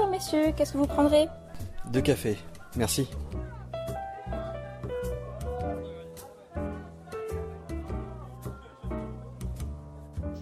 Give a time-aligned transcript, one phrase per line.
[0.00, 1.28] Bonjour messieurs, qu'est-ce que vous prendrez?
[1.92, 2.38] Deux cafés,
[2.74, 3.06] merci.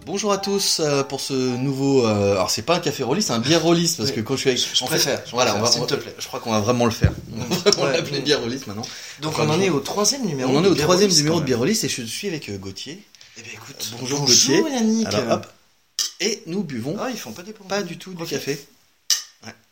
[0.05, 2.05] Bonjour à tous euh, pour ce nouveau.
[2.07, 4.15] euh, alors c'est pas un café rollis, c'est un bière rollis parce Oui.
[4.15, 4.61] que quand je suis avec.
[4.61, 6.15] Je en préfère, fait, je voilà, préfère, on va, s'il te plaît.
[6.17, 7.11] Je crois qu'on va vraiment le faire.
[7.35, 8.81] On va vraiment Ouais, l'appeler bière rollis maintenant.
[9.21, 10.51] Donc Enfin, on en je- est au troisième numéro.
[10.51, 12.27] On en est au de troisième Bière numéro de Rollis, bière rollis et je suis
[12.27, 13.03] avec euh, Gauthier.
[13.37, 14.73] Eh bien écoute, Bonjour, bonjour Gauthier.
[14.73, 15.07] Yannick.
[15.13, 15.47] Alors hop,
[16.21, 18.29] et nous buvons Ah, ils font pas des pas du tout du Ok.
[18.29, 18.59] café.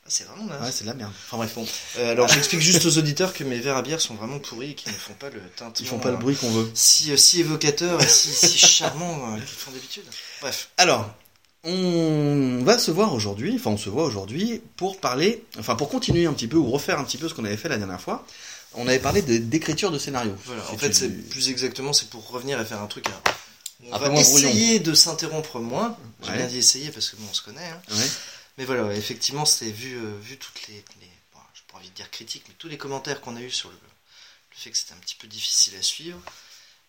[0.09, 0.61] C'est vraiment naze.
[0.61, 1.11] Ouais, c'est de la merde.
[1.27, 1.65] Enfin bref, bon,
[1.97, 4.75] Euh, alors j'explique juste aux auditeurs que mes verres à bière sont vraiment pourris et
[4.75, 5.73] qu'ils ne font pas le tintement.
[5.79, 6.69] ils font pas le euh, bruit qu'on veut.
[6.73, 10.03] Si, euh, si évocateur et si, si charmant qu'ils font d'habitude.
[10.41, 10.69] Bref.
[10.77, 11.09] Alors,
[11.63, 16.25] on va se voir aujourd'hui, enfin on se voit aujourd'hui pour parler, enfin pour continuer
[16.25, 18.25] un petit peu ou refaire un petit peu ce qu'on avait fait la dernière fois.
[18.73, 20.33] On avait parlé de- d'écriture de scénario.
[20.45, 20.61] Voilà.
[20.71, 23.05] En fait, c'est plus exactement, c'est pour revenir et faire un truc.
[23.09, 23.31] hein.
[23.91, 24.19] On va brouillon.
[24.21, 25.97] essayer de s'interrompre moins.
[26.23, 26.37] J'ai Ouais.
[26.37, 27.61] bien dit essayer parce que bon, on se connaît.
[27.69, 27.81] hein.
[27.95, 28.05] Ouais.
[28.57, 31.95] Mais voilà, effectivement, c'est vu, euh, vu toutes les, les bon, j'ai pas envie de
[31.95, 34.93] dire critiques, mais tous les commentaires qu'on a eu sur le, le fait que c'était
[34.93, 36.19] un petit peu difficile à suivre,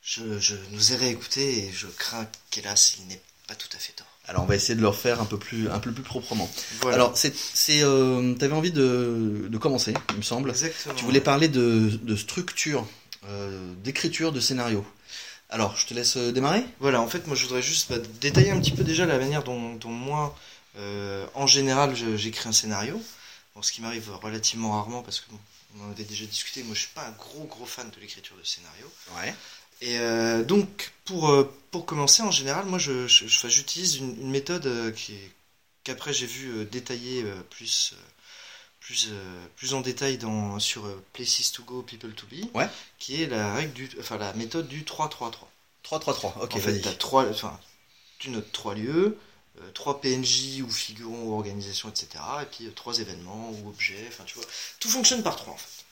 [0.02, 3.92] je, je nous ai réécouté et je crains qu'hélas, il n'ait pas tout à fait
[3.92, 4.06] tort.
[4.26, 6.50] Alors on va essayer de le refaire un peu plus, un peu plus proprement.
[6.80, 6.96] Voilà.
[6.96, 10.50] Alors c'est, c'est, euh, t'avais envie de, de commencer, il me semble.
[10.50, 10.94] exactement.
[10.94, 12.86] Tu voulais parler de, de structure,
[13.26, 14.86] euh, d'écriture de scénario.
[15.50, 16.62] Alors je te laisse démarrer.
[16.78, 19.44] Voilà, en fait, moi, je voudrais juste bah, détailler un petit peu déjà la manière
[19.44, 20.38] dont, dont moi,
[20.76, 23.02] euh, en général, je- j'écris un scénario.
[23.54, 25.38] Bon, ce qui m'arrive relativement rarement parce que bon,
[25.78, 26.62] on en avait déjà discuté.
[26.62, 28.90] Moi, je suis pas un gros gros fan de l'écriture de scénario.
[29.16, 29.34] Ouais.
[29.80, 34.20] Et euh, donc, pour, euh, pour commencer, en général, moi, je, je- je- j'utilise une,
[34.20, 35.14] une méthode euh, qui
[35.84, 37.94] qu'après j'ai vu euh, détailler euh, plus,
[38.80, 39.08] plus,
[39.56, 40.82] plus en détail dans, sur
[41.12, 42.68] Places to Go, People to Be, Ouais.
[42.98, 45.30] qui est la, règle du, enfin, la méthode du 3-3-3.
[45.84, 47.58] 3-3-3, ok, en fait, t'as trois, enfin,
[48.18, 49.16] tu notes trois lieux,
[49.74, 52.08] trois PNJ ou figurants ou organisations, etc.
[52.42, 54.44] Et puis euh, trois événements ou objets, enfin, tu vois.
[54.80, 55.84] Tout fonctionne par trois, en fait.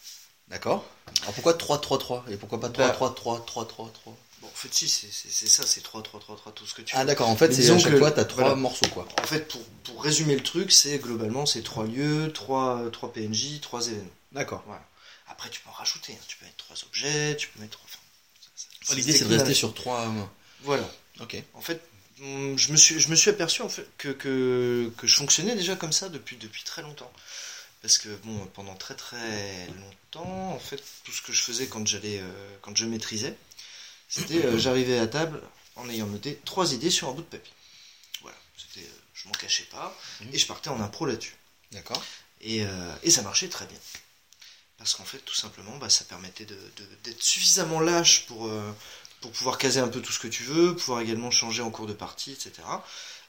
[0.48, 0.84] D'accord.
[1.22, 3.88] Alors pourquoi 3-3-3 Et pourquoi pas Bah, 3-3-3-3-3-3
[4.42, 7.00] Bon, en fait, si, c'est c'est- c'est ça, c'est 3-3-3-3, tout ce que tu Ah
[7.00, 7.06] veux.
[7.06, 8.56] d'accord, en fait c'est à chaque que- fois t'as trois voilà.
[8.56, 9.08] morceaux quoi.
[9.20, 13.60] En fait, pour, pour résumer le truc, c'est globalement, c'est trois lieux, trois, trois PNJ,
[13.60, 14.10] trois événements.
[14.32, 14.62] D'accord.
[15.28, 16.24] Après, tu peux en rajouter, hein.
[16.28, 17.80] tu peux mettre trois objets, tu peux mettre...
[17.84, 17.98] Enfin,
[18.54, 20.02] ça- ça- L'idée c'est de rester sur trois.
[20.02, 20.22] euh,
[20.62, 20.88] Voilà.
[21.20, 21.42] Ok.
[21.54, 21.80] En fait,
[22.18, 25.76] je me suis, je me suis aperçu en fait, que, que, que je fonctionnais déjà
[25.76, 27.12] comme ça depuis, depuis très longtemps.
[27.82, 31.86] Parce que bon, pendant très très longtemps, en fait, tout ce que je faisais quand
[31.86, 33.36] j'allais, euh, quand je maîtrisais,
[34.08, 35.40] c'était euh, j'arrivais à table
[35.76, 37.52] en ayant noté trois idées sur un bout de papier.
[38.22, 40.30] Voilà, c'était, euh, je m'en cachais pas Mhm.
[40.34, 41.34] et je partais en impro là-dessus.
[41.72, 42.02] D'accord.
[42.40, 43.78] Et, euh, et ça marchait très bien.
[44.78, 48.46] Parce qu'en fait, tout simplement, bah, ça permettait de- de- d'être suffisamment lâche pour,
[49.26, 51.86] pour pouvoir caser un peu tout ce que tu veux, pouvoir également changer en cours
[51.86, 52.52] de partie, etc.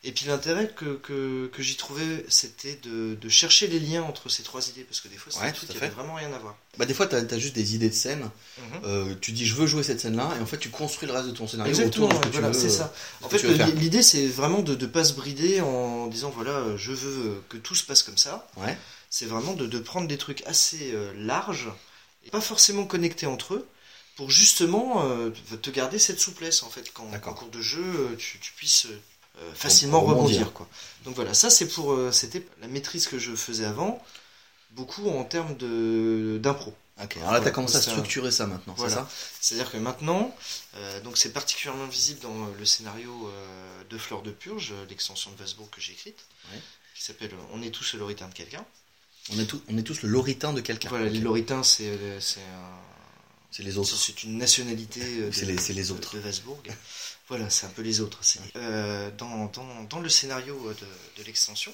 [0.03, 4.29] Et puis l'intérêt que, que, que j'y trouvais, c'était de, de chercher les liens entre
[4.29, 5.85] ces trois idées, parce que des fois, c'est Ouais, des tout trucs qui fait.
[5.85, 6.55] avaient vraiment rien à voir.
[6.77, 8.29] Bah des fois t'as as juste des idées de scène.
[8.59, 8.63] Mhm.
[8.85, 11.27] Euh, tu dis je veux jouer cette scène-là et en fait tu construis le reste
[11.29, 12.93] de ton scénario Exactement, autour de ce que voilà, tu c'est euh, ça.
[13.23, 16.91] En fait, tu l'idée, c'est vraiment de ne pas se brider en disant, voilà, je
[16.91, 18.47] veux que tout se passe comme ça.
[18.57, 18.77] Ouais.
[19.09, 21.69] c'est vraiment de, de prendre des trucs assez euh, larges,
[22.23, 23.67] et pas forcément connectés entre eux,
[24.17, 25.29] pour justement euh,
[25.61, 28.87] te garder cette souplesse en fait, quand en cours de jeu euh, tu, tu puisses
[29.39, 30.23] euh, facilement rebondir.
[30.39, 30.53] rebondir.
[30.53, 30.67] Quoi.
[31.05, 34.03] Donc voilà, ça c'est pour euh, c'était la maîtrise que je faisais avant,
[34.71, 36.73] beaucoup en termes de d'impro.
[36.97, 38.89] Alors là t'as Voilà, commencé à structurer ça maintenant, Voilà.
[38.91, 40.35] c'est ça C'est-à-dire que maintenant,
[41.03, 43.31] donc c'est particulièrement visible dans le scénario
[43.87, 46.17] de Fleur de Purge, l'extension de Vasbourg que j'ai écrite,
[46.51, 46.59] Ouais.
[46.95, 48.65] qui s'appelle On est tous le loritain de quelqu'un.
[49.31, 50.89] on est, tous- on est tous le loritain de quelqu'un.
[50.89, 51.11] Voilà, Ok.
[51.13, 52.96] les loritains, c'est c'est un-
[53.57, 53.95] C'est les autres.
[53.97, 56.15] c'est une nationalité euh, de, C'est les- c'est les de- autres.
[56.15, 56.21] de
[57.27, 58.19] voilà, c'est un peu les autres.
[58.21, 61.73] c'est- Euh, dans, dans, dans le scénario euh, de, de l'extension,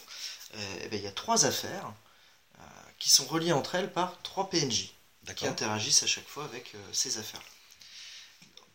[0.55, 1.91] euh, eh ben, il y a trois affaires
[2.59, 2.63] euh,
[2.99, 4.93] qui sont reliées entre elles par trois PNJ
[5.35, 7.41] qui interagissent à chaque fois avec ces affaires.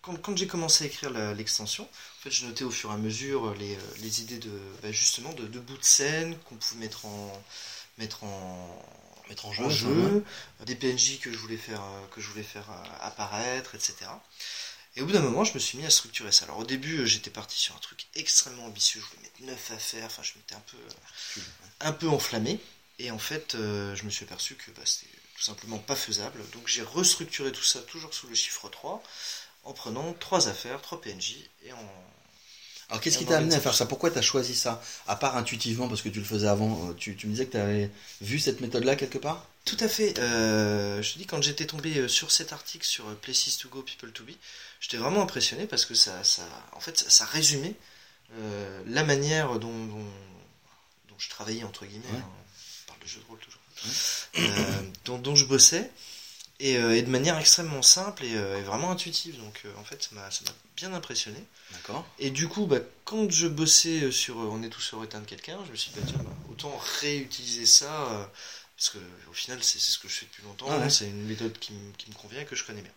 [0.02, 2.94] Quand, quand j'ai commencé à écrire la- l'extension, en fait, je notais au fur et
[2.94, 4.50] à mesure les, les idées de
[4.82, 7.42] bah, justement de, de bouts de scène qu'on pouvait mettre en
[7.98, 8.82] mettre en
[9.28, 10.24] Mettre en en jeu.
[10.64, 13.94] des PNJ que je voulais faire, euh, que je voulais faire euh, apparaître, etc.
[14.96, 16.46] Et au bout d'un moment, je me suis mis à structurer ça.
[16.46, 19.70] Alors au début, euh, j'étais parti sur un truc extrêmement ambitieux, je voulais mettre neuf
[19.70, 21.42] affaires, enfin je m'étais un peu,
[21.80, 22.58] un peu enflammé.
[22.98, 26.40] Et en fait, je me suis aperçu que bah, c'était tout simplement pas faisable.
[26.50, 29.02] Donc j'ai restructuré tout ça toujours sous le chiffre 3,
[29.64, 31.92] en prenant trois affaires, trois PNJ, et en...
[32.90, 33.84] Alors qu'est-ce qui t'a amené à faire ça.
[33.86, 37.16] Pourquoi t'as choisi ça À part intuitivement parce que tu le faisais avant, euh, tu,
[37.16, 37.90] tu me disais que t'avais
[38.22, 39.46] vu cette méthode-là quelque part?
[39.66, 40.18] Tout à fait.
[40.18, 43.82] Euh, je te dis, quand j'étais tombé euh, sur cet article sur Places to Go,
[43.82, 44.30] People to Be,
[44.80, 46.42] j'étais vraiment impressionné parce que ça, ça,
[46.72, 47.74] en fait, ça, ça résumait
[48.38, 50.04] euh, la manière dont, dont,
[51.08, 52.06] dont je travaillais, entre guillemets.
[52.10, 52.18] Ouais.
[52.18, 52.30] hein.
[52.86, 53.60] On parle de jeux de rôle toujours,
[54.38, 55.90] euh, dont, dont je bossais,
[56.60, 59.38] et, euh, et de manière extrêmement simple et, euh, et vraiment intuitive.
[59.38, 60.28] Donc euh, en fait, ça m'a
[60.76, 61.38] bien impressionné.
[61.72, 62.04] D'accord.
[62.18, 65.70] Et du coup, bah, quand je bossais sur On est tous sur éteindre quelqu'un, je
[65.72, 68.30] me suis dit, bah, tiens, bah, autant réutiliser ça,
[68.76, 68.98] parce que
[69.30, 70.66] au final, c'est ce que je fais depuis longtemps.
[70.70, 70.90] Ah ouais.
[70.90, 72.92] C'est une méthode qui, me- qui me convient et que je connais bien.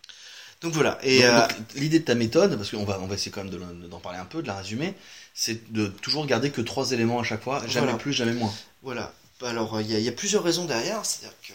[0.62, 1.00] Donc voilà.
[1.02, 1.42] Et euh,
[1.74, 4.20] l'idée de ta méthode, parce qu'on va, on va essayer quand même de d'en parler
[4.20, 4.94] un peu, de la résumer,
[5.34, 7.98] c'est de toujours garder que trois éléments à chaque fois, jamais Voilà.
[7.98, 8.54] plus, jamais moins.
[8.84, 9.12] Voilà.
[9.44, 11.04] Alors, il y, a- il y a plusieurs raisons derrière.
[11.04, 11.54] C'est-à-dire que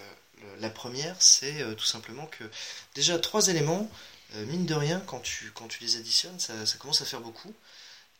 [0.60, 2.44] la première, c'est euh, tout simplement que
[2.94, 3.90] déjà trois éléments,
[4.34, 7.54] euh, mine de rien, quand tu, quand tu les additionnes, ça, commence à faire beaucoup.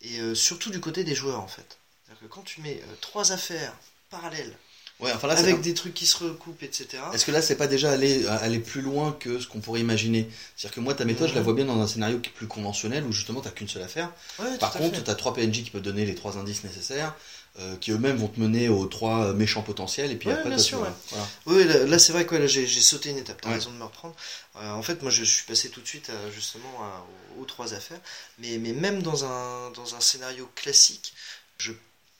[0.02, 1.78] Et euh, surtout du côté des joueurs, en fait.
[2.04, 3.74] C'est-à-dire que quand tu mets trois affaires
[4.10, 4.56] parallèles,
[4.98, 7.02] Ouais, enfin là, avec des trucs qui se recoupent, etc.
[7.12, 10.26] Est-ce que là, c'est pas déjà aller, aller plus loin que ce qu'on pourrait imaginer?
[10.56, 12.46] C'est-à-dire que moi, ta méthode, je la vois bien dans un scénario qui est plus
[12.46, 14.10] conventionnel où justement, t'as qu'une seule affaire.
[14.38, 15.02] Ouais, Par contre, fait.
[15.04, 17.14] tu as trois PNJ qui peuvent donner les trois indices nécessaires,
[17.58, 20.58] euh, qui eux-mêmes vont te mener aux trois méchants potentiels, et puis Ouais, après, bien
[20.58, 20.88] sûr, ouais.
[21.10, 21.26] voilà.
[21.46, 23.54] Oui, là, là, c'est vrai que là, j'ai sauté une étape, t'as Ouais.
[23.56, 24.14] raison de me reprendre.
[24.56, 27.06] Euh, en fait, moi je suis passé tout de suite à, justement à-
[27.38, 28.00] aux, aux trois affaires,
[28.38, 31.12] mais, mais même dans un, dans un scénario classique,
[31.58, 31.72] je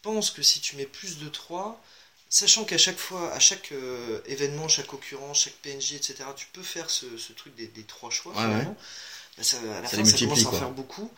[0.03, 1.83] pense que si tu mets plus de trois,
[2.41, 6.63] sachant qu'à chaque fois, à chaque euh, événement, chaque occurrence, chaque PNJ, etc., tu peux
[6.63, 8.77] faire ce, ce truc des, des trois choix, Ouais, finalement,
[9.37, 11.11] bah, ça, à la Ça fin, ça commence à en faire beaucoup.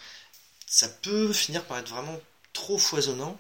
[0.67, 2.19] Ça peut finir par être vraiment
[2.53, 3.37] trop foisonnant.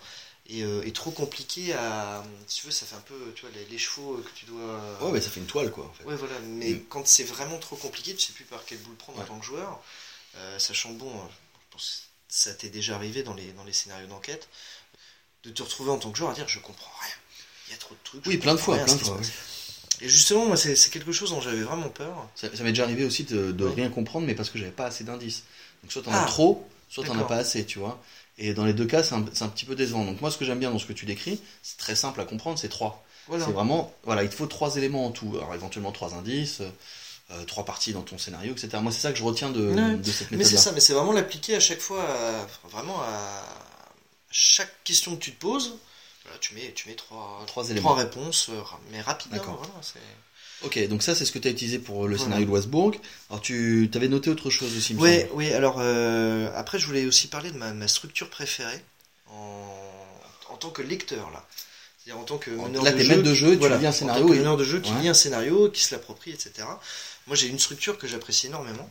[0.50, 2.24] Et, euh, et trop compliqué à.
[2.46, 4.80] Si tu veux, ça fait un peu, tu vois, les, les chevaux que tu dois.
[5.02, 6.04] Ouais, mais ça fait une toile, quoi, en fait.
[6.04, 6.84] Ouais, voilà, mais Mm.
[6.88, 9.24] quand c'est vraiment trop compliqué, tu sais plus par quelle boule prendre Ouais.
[9.24, 9.78] en tant que joueur,
[10.36, 13.74] euh, sachant bon, euh, je pense que ça t'est déjà arrivé dans les, dans les
[13.74, 14.48] scénarios d'enquête,
[15.44, 17.14] de te retrouver en tant que joueur à dire je comprends rien,
[17.68, 18.26] il y a trop de trucs.
[18.26, 19.00] Oui, plein de fois, plein de.
[20.00, 22.28] Et justement, moi, c'est quelque chose dont j'avais vraiment peur.
[22.36, 23.74] Ça, ça m'est déjà arrivé aussi de, de Ouais.
[23.74, 25.42] rien comprendre, mais parce que j'avais pas assez d'indices.
[25.82, 26.22] Donc soit t'en Ah.
[26.22, 28.00] as trop, soit t'en as pas assez, tu vois.
[28.38, 30.04] Et dans les deux cas, c'est un, petit peu décevant.
[30.04, 32.24] Donc moi, ce que j'aime bien dans ce que tu décris, c'est très simple à
[32.24, 33.04] comprendre, c'est trois.
[33.26, 33.44] Voilà.
[33.44, 35.32] C'est vraiment, voilà, il te faut trois éléments en tout.
[35.36, 36.70] Alors éventuellement trois indices, euh,
[37.32, 38.78] euh, trois parties dans ton scénario, etc.
[38.80, 39.96] Moi, c'est ça que je retiens de, Ouais.
[39.96, 40.58] de cette Mais méthode-là.
[40.58, 43.42] c'est ça, mais c'est vraiment l'appliquer à chaque fois, à- vraiment à
[44.30, 45.74] chaque question que tu te poses.
[46.28, 47.88] Voilà, tu mets, tu mets trois, Trois éléments.
[47.90, 48.60] trois réponses, euh,
[48.92, 49.38] mais rapidement.
[49.42, 49.72] Voilà,
[50.62, 52.24] Ok, donc ça, c'est ce que tu as utilisé pour le Voilà.
[52.24, 52.92] scénario de Westbourg.
[53.30, 55.32] Alors tu avais noté autre chose aussi, Ouais, semble.
[55.34, 58.80] oui, alors euh, après je voulais aussi parler de ma, ma structure préférée
[59.30, 59.72] en,
[60.50, 61.46] en tant que lecteur là.
[62.04, 63.08] C'est-à-dire en tant que meneur Là, de jeu.
[63.08, 64.80] maître de jeu, tu voilà, lis un en scénario tant que et- meneur de jeu
[64.80, 65.00] qui Ouais.
[65.02, 66.66] lit un scénario, qui se l'approprie, etc.
[67.28, 68.90] Moi j'ai une structure que j'apprécie énormément.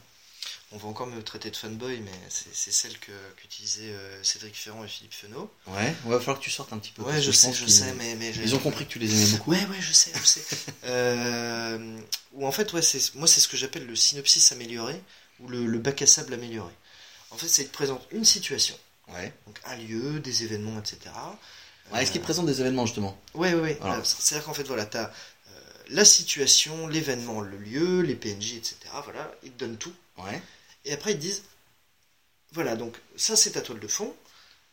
[0.74, 4.84] On va encore me traiter de fanboy, mais c'est celle que qu'utilisaient euh, Cédric Ferrand
[4.84, 5.50] et Philippe Fenot.
[5.68, 5.74] Ouais,
[6.04, 7.04] ouais, va falloir que tu sortes un petit peu.
[7.04, 9.52] Ouais, je sais, je sais, mais, mais Ils ont compris que tu les aimais beaucoup.
[9.52, 10.42] Ouais, ouais, je sais, je sais.
[10.84, 11.98] euh,
[12.34, 15.02] ou en fait, ouais, c'est, moi, c'est ce que j'appelle le synopsis amélioré
[15.40, 16.74] ou le, le bac à sable amélioré.
[17.32, 18.76] En fait, c'est qu'il te présente une situation,
[19.14, 19.34] Ouais.
[19.46, 20.98] donc un lieu, des événements, etc.
[21.94, 23.18] Ouais, Est-ce qu'ils Euh, présentent des événements justement?
[23.36, 23.78] Ouais, ouais, ouais.
[23.80, 24.04] Voilà.
[24.04, 25.60] C'est-à-dire qu'en fait, voilà, t'as euh,
[25.90, 28.76] la situation, l'événement, le lieu, les PNJ, etc.
[29.06, 29.94] Voilà, ils te donnent tout.
[30.18, 30.42] Ouais.
[30.88, 31.44] Et après, ils te disent
[32.54, 34.16] voilà, donc ça, c'est ta toile de fond.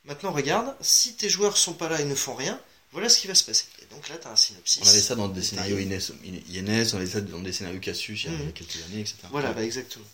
[0.04, 2.60] Maintenant, regarde, si tes joueurs sont pas là et ne font rien,
[2.92, 3.64] voilà ce qui va se passer.
[3.82, 4.80] Et donc là, t'as un synopsis.
[4.84, 8.24] On avait ça dans des scénarios INS, INS, on avait ça dans des scénarios Cassius
[8.24, 8.52] il y a Mhm.
[8.52, 9.16] quelques années, etc.
[9.30, 10.04] Voilà, bah, exactement.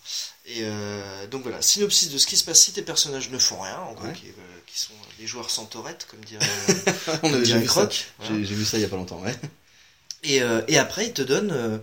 [0.46, 3.60] Et euh, donc voilà, synopsis de ce qui se passe si tes personnages ne font
[3.60, 4.14] rien, en gros, Ouais.
[4.14, 4.32] qui, euh,
[4.66, 6.46] qui sont les joueurs sans torette, comme dirait,
[7.08, 7.86] on a comme déjà dirait vu ça.
[7.86, 8.06] Croc.
[8.28, 9.36] J'ai vu ça il y a pas longtemps, ouais.
[10.22, 11.78] Et, euh, et après, il te donne euh, euh,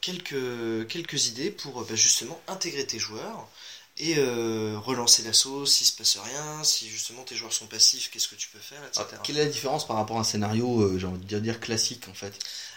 [0.00, 3.48] quelques, quelques idées pour euh, bah, justement intégrer tes joueurs
[3.98, 8.28] et euh, relancer l'assaut s'il se passe rien, si justement tes joueurs sont passifs, qu'est-ce
[8.28, 9.04] que tu peux faire, etc.
[9.10, 11.60] Alors, quelle est la différence par rapport à un scénario, euh, j'ai envie de dire,
[11.60, 12.34] classique en fait?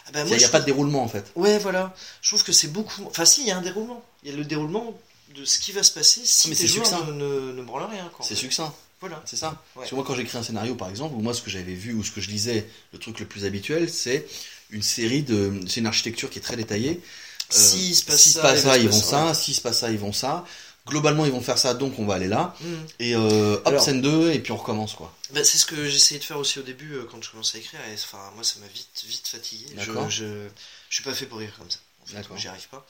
[0.07, 1.29] Ah bah, Il n'y a pas de déroulement en fait.
[1.35, 1.93] Ouais, voilà.
[2.21, 3.03] Je trouve que c'est beaucoup.
[3.05, 4.03] Enfin, si, il y a un déroulement.
[4.23, 4.97] Il y a le déroulement
[5.35, 7.05] de ce qui va se passer si Ah, mais tes c'est joueurs succinct.
[7.07, 8.09] ne, ne, ne branlent rien.
[8.21, 9.21] C'est succinct, Voilà.
[9.25, 9.49] c'est ça.
[9.49, 9.55] Ouais.
[9.75, 11.93] Parce que moi quand j'écris un scénario par exemple, ou moi ce que j'avais vu
[11.93, 14.25] ou ce que je lisais, le truc le plus habituel, c'est
[14.69, 15.59] une série de.
[15.67, 17.01] C'est une architecture qui est très détaillée.
[17.01, 19.33] Euh, S'il se passe ça, passe ça, se ils vont ça.
[19.33, 20.45] S'il se passe ça, ils vont ça.
[20.87, 22.55] Globalement, ils vont faire ça, donc on va aller là.
[22.61, 22.87] Mhm.
[22.99, 25.13] Et euh, hop, Alors- scène 2, et puis on recommence quoi.
[25.31, 27.61] Bah, c'est ce que j'essayais de faire aussi au début euh, quand je commençais à
[27.61, 27.79] écrire.
[27.91, 29.65] Et enfin, moi, ça m'a vite, vite fatigué.
[29.77, 30.47] Je, je,
[30.89, 31.79] je suis pas fait pour écrire comme ça.
[32.01, 32.87] En fait, j'y arrive pas.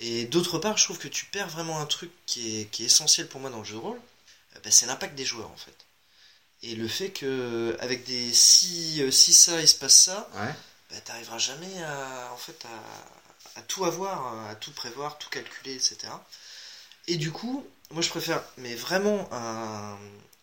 [0.00, 2.86] Et d'autre part, je trouve que tu perds vraiment un truc qui est, qui est
[2.86, 3.96] essentiel pour moi dans le jeu de rôle.
[4.56, 5.74] Euh, bah, c'est l'impact des joueurs en fait.
[6.62, 10.52] Et le fait que avec des si, si ça il se passe ça, Ouais.
[10.90, 15.74] Bah, t'arriveras jamais à, en fait, à, à tout avoir, à tout prévoir, tout calculer,
[15.74, 15.96] etc.
[17.06, 19.96] Et du coup, moi je préfère, mais vraiment un,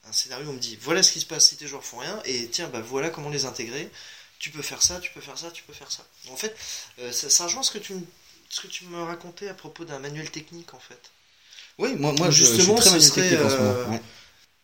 [0.07, 1.97] un scénario où on me dit voilà ce qui se passe si tes joueurs font
[1.99, 3.89] rien, et tiens, bah voilà comment les intégrer.
[4.39, 6.03] Tu peux faire ça, tu peux faire ça, tu peux faire ça.
[6.29, 6.55] En fait,
[6.99, 8.01] euh, ça, ça rejoint ce que tu me
[8.49, 11.11] ce que tu me racontais à propos d'un manuel technique en fait.
[11.77, 13.69] Oui, moi, moi je, je suis Justement, très manuel technique en ce moment.
[13.69, 14.01] euh, ouais.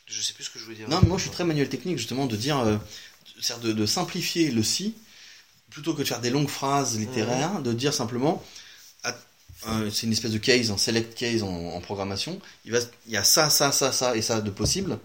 [0.08, 0.90] Je sais plus ce que je voulais dire.
[0.90, 2.78] Non, mais moi je suis très manuel technique justement de dire, euh,
[3.62, 4.96] de, de simplifier le si,
[5.72, 8.44] plutôt que de faire des longues phrases littéraires, de dire simplement,
[9.92, 13.18] c'est une espèce de case, un select case en, en programmation, il, va, il y
[13.18, 14.98] a ça, ça, ça, ça et ça de possible.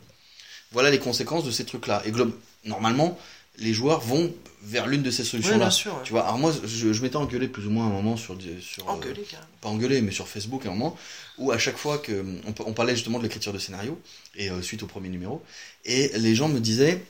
[0.73, 2.03] Voilà les conséquences de ces trucs-là.
[2.07, 2.33] Et globe,
[2.65, 3.19] normalement,
[3.59, 4.33] les joueurs vont
[4.63, 5.59] vers l'une de ces solutions-là.
[5.59, 5.93] bien sûr.
[5.95, 6.01] ouais.
[6.05, 8.35] Tu vois, alors moi, je, je m'étais engueulé plus ou moins à un moment sur,
[8.35, 9.25] euh, Engueulé,
[9.61, 10.97] pas engueulé, mais sur Facebook à un moment,
[11.39, 14.01] où à chaque fois que on, on parlait justement de l'écriture de scénario,
[14.35, 15.43] et euh, suite au premier numéro,
[15.85, 17.05] et les gens me disaient,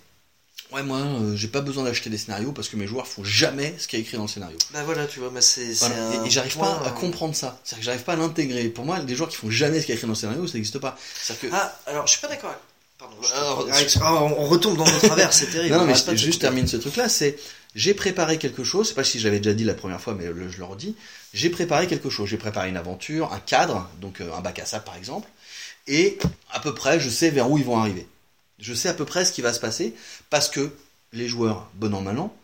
[0.73, 3.75] ouais moi, euh, j'ai pas besoin d'acheter des scénarios parce que mes joueurs font jamais
[3.79, 4.57] ce qui est écrit dans le scénario.
[4.73, 5.73] Bah voilà, tu vois, bah c'est.
[5.75, 6.09] Voilà.
[6.09, 7.59] un Et, et j'arrive pas à euh, comprendre ça.
[7.65, 8.65] C'est-à-dire que j'arrive pas à l'intégrer.
[8.69, 10.55] Pour moi, des joueurs qui font jamais ce qui est écrit dans le scénario, ça
[10.55, 10.97] n'existe pas.
[11.41, 12.51] Que Ah, alors je suis pas d'accord.
[12.51, 12.63] avec-
[12.99, 13.15] Pardon.
[13.21, 13.69] je Alors,
[14.01, 15.75] ah, on retombe dans nos travers, c'est terrible.
[15.75, 16.39] Non, non, on mais je, juste couper.
[16.39, 17.37] termine ce truc-là, c'est
[17.75, 20.25] j'ai préparé quelque chose, je sais pas si j'avais déjà dit la première fois, mais
[20.33, 20.97] le- je le redis,
[21.35, 24.65] j'ai préparé quelque chose, j'ai préparé une aventure, un cadre, donc euh, un bac à
[24.65, 25.29] sable par exemple,
[25.87, 26.17] et
[26.51, 28.07] à peu près je sais vers où ils vont arriver.
[28.61, 29.95] Je sais à peu près ce qui va se passer,
[30.31, 30.73] parce que
[31.13, 32.35] les joueurs, bon an mal an,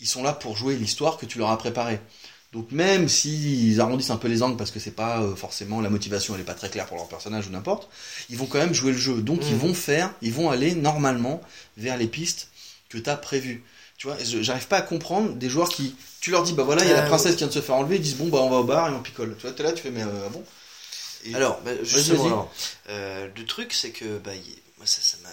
[0.00, 2.00] ils sont là pour jouer l'histoire que tu leur as préparée.
[2.52, 5.90] Donc même s'ils arrondissent un peu les angles parce que c'est pas euh, forcément la
[5.90, 7.88] motivation, elle est pas très claire pour leur personnage ou n'importe,
[8.30, 9.20] ils vont quand même jouer le jeu.
[9.20, 9.60] Donc ils Mhm.
[9.60, 11.42] vont faire, ils vont aller normalement
[11.76, 12.48] vers les pistes
[12.88, 13.64] que tu as prévues.
[13.98, 16.88] Tu vois, j'arrive pas à comprendre des joueurs qui, tu leur dis bah voilà, il
[16.88, 18.38] y a la Ah, princesse qui vient de se faire enlever, ils disent bon bah
[18.38, 19.34] on va au bar et on picole.
[19.38, 20.44] Tu vois, t'es là, tu fais mais euh, ah bon?
[21.24, 22.52] Et- Alors, bah, justement, alors,
[22.88, 25.30] euh, le truc, c'est que bah, y- moi, ça, ça m'a.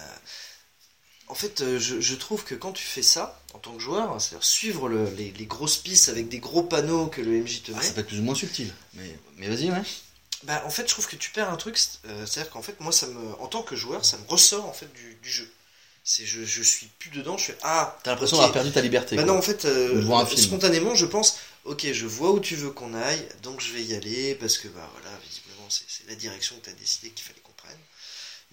[1.26, 4.12] En fait, euh, je, je trouve que quand tu fais ça, en tant que joueur,
[4.12, 7.62] hein, c'est-à-dire suivre le- les, les grosses pistes avec des gros panneaux que le MJ
[7.62, 9.82] te met, Ah, ça peut être plus ou moins subtil, mais mais vas-y ouais.
[10.42, 11.78] bah, en fait, je trouve que tu perds un truc.
[12.06, 14.72] euh, c'est-à-dire qu'en fait, moi, ça me, en tant que joueur, ça me ressort en
[14.72, 15.50] fait du, du jeu.
[16.04, 17.38] C'est, je, je suis plus dedans.
[17.38, 17.98] Je fais ah.
[18.02, 18.42] T'as l'impression ok.
[18.42, 19.16] d'avoir perdu ta liberté.
[19.16, 19.32] Bah quoi.
[19.32, 20.02] non, en fait, euh,
[20.36, 23.94] spontanément, je pense, ok, je vois où tu veux qu'on aille, donc je vais y
[23.94, 27.40] aller, parce que, bah voilà, visiblement, c'est la direction que tu as décidé qu'il fallait.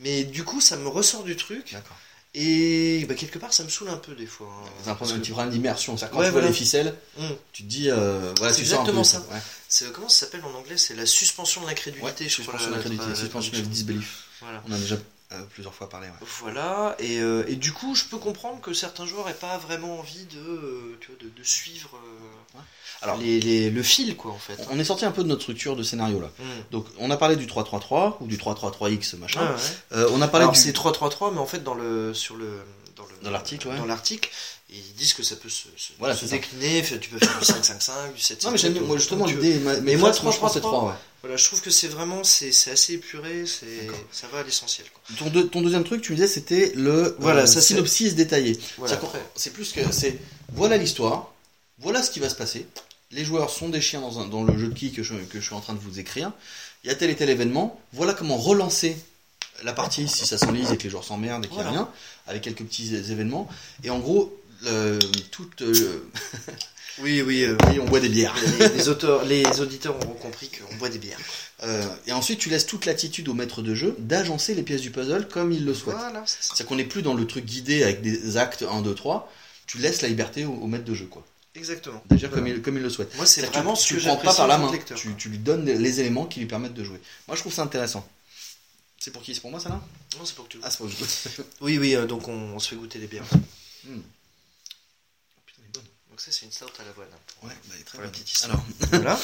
[0.01, 1.95] Mais du coup, ça me ressort du truc, D'accord.
[2.33, 4.47] et bah, quelque part, ça me saule un peu des fois.
[4.47, 5.95] hein, que que- tu prends l'immersion.
[5.95, 6.47] Quand Ouais, tu vois voilà.
[6.47, 7.35] les ficelles, Hum.
[7.53, 9.19] tu te dis euh, voilà, C'est un peu exactement de ça.
[9.31, 9.39] Ouais.
[9.69, 10.77] C'est comment ça s'appelle en anglais?
[10.77, 12.29] C'est la suspension de Ouais, l'incrédulité, crois.
[12.29, 12.83] suspension la- la
[13.15, 13.63] suspension de traduction.
[13.69, 14.23] disbelief.
[14.41, 14.63] Voilà.
[14.67, 14.97] On a déjà
[15.33, 16.07] euh, plusieurs fois parlé.
[16.07, 16.13] ouais.
[16.41, 19.99] Voilà, et, euh, et du coup, je peux comprendre que certains joueurs n'aient pas vraiment
[19.99, 22.59] envie de, euh, tu vois, de, de suivre euh,
[23.01, 24.57] Alors- les, les- le fil, quoi, en fait.
[24.69, 26.29] On est sorti un peu de notre structure de scénario là.
[26.39, 26.45] Hum.
[26.71, 29.41] Donc on a parlé du 3-3-3 ou du 3-3-3X machin.
[29.41, 29.97] Ouais, ouais.
[29.97, 30.59] Euh, on a parlé Alors du...
[30.59, 32.59] c'est 3-3-3, mais en fait dans le sur le
[32.97, 33.77] dans le Dans l'article, ouais.
[33.77, 34.29] dans l'article,
[34.69, 36.83] ils disent que ça peut se, se- Voilà, se c'est décliner.
[36.83, 39.73] Tu peux faire du 5-5-5, du 7 Non mais j'aime bien, moi justement l'idée, ma-
[39.75, 40.95] Mais mes moi, phrases, moi, je pense que c'est 3-3-3, 3 ouais.
[41.21, 44.87] Voilà, je trouve que c'est vraiment c'est c'est assez épuré, c'est ça va à l'essentiel.
[44.91, 45.15] quoi.
[45.17, 48.15] Ton, deux- ton deuxième truc, tu me disais, c'était le Voilà, euh, ça, c'est- synopsis
[48.15, 48.59] détaillé.
[48.77, 48.95] Voilà.
[49.35, 50.17] C'est plus que c'est
[50.53, 51.31] voilà l'histoire,
[51.79, 52.65] voilà ce qui va se passer.
[53.11, 55.39] Les joueurs sont des chiens dans, un- dans le jeu de qui que je, que
[55.39, 56.31] je suis en train de vous écrire.
[56.83, 57.79] Il y a tel et tel événement.
[57.93, 58.97] Voilà comment relancer
[59.63, 61.89] la partie si ça s'enlise et que les joueurs s'emmerdent et qu'il n'y a rien,
[62.25, 63.47] avec quelques petits événements.
[63.83, 64.97] Et en gros, le-
[65.29, 66.09] toute, euh,
[66.99, 67.43] Oui, oui.
[67.43, 68.35] euh, oui, on boit des bières.
[68.59, 71.19] les, les auteurs, les auditeurs auront compris qu'on boit des bières.
[71.63, 74.91] Euh, et ensuite, tu laisses toute l'attitude au maître de jeu d'agencer les pièces du
[74.91, 75.95] puzzle comme il le souhaite.
[75.97, 76.23] Voilà.
[76.25, 79.31] C'est-à-dire qu'on n'est plus dans le truc guidé avec des actes 1, 2, 3.
[79.67, 81.25] Tu laisses la liberté au, au maître de jeu, quoi.
[81.55, 82.01] Exactement.
[82.09, 82.43] D'agir Voilà.
[82.43, 83.15] comme il, comme il le souhaite.
[83.17, 84.67] Moi, c'est vraiment tu, ce tu que le prends pas par la main.
[84.67, 86.99] que lecteur, Tu, tu lui donnes les éléments qui lui permettent de jouer.
[87.27, 88.07] Moi, je trouve ça intéressant.
[88.97, 89.33] C'est pour qui?
[89.35, 89.81] C'est pour moi, ça là?
[90.17, 90.59] Non, c'est pour que tu.
[90.63, 90.95] Ah, c'est pour vous.
[91.61, 91.95] Oui, oui.
[91.95, 93.23] euh, donc on, on se fait goûter des bières.
[93.85, 93.99] Hmm.
[96.29, 97.07] C'est une stout à l'avoine.
[97.11, 97.47] hein.
[97.47, 98.51] Ouais, bah, très Pour la petite histoire.
[98.51, 99.19] Alors, Voilà.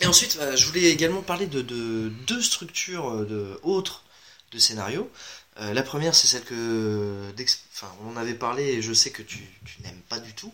[0.00, 4.04] Et ensuite, euh, je voulais également parler de, de deux structures euh, de, autres
[4.52, 5.10] de scénario.
[5.58, 7.32] Euh, la première, c'est celle que,
[7.74, 10.52] enfin, on en avait parlé et je sais que tu, tu n'aimes pas du tout.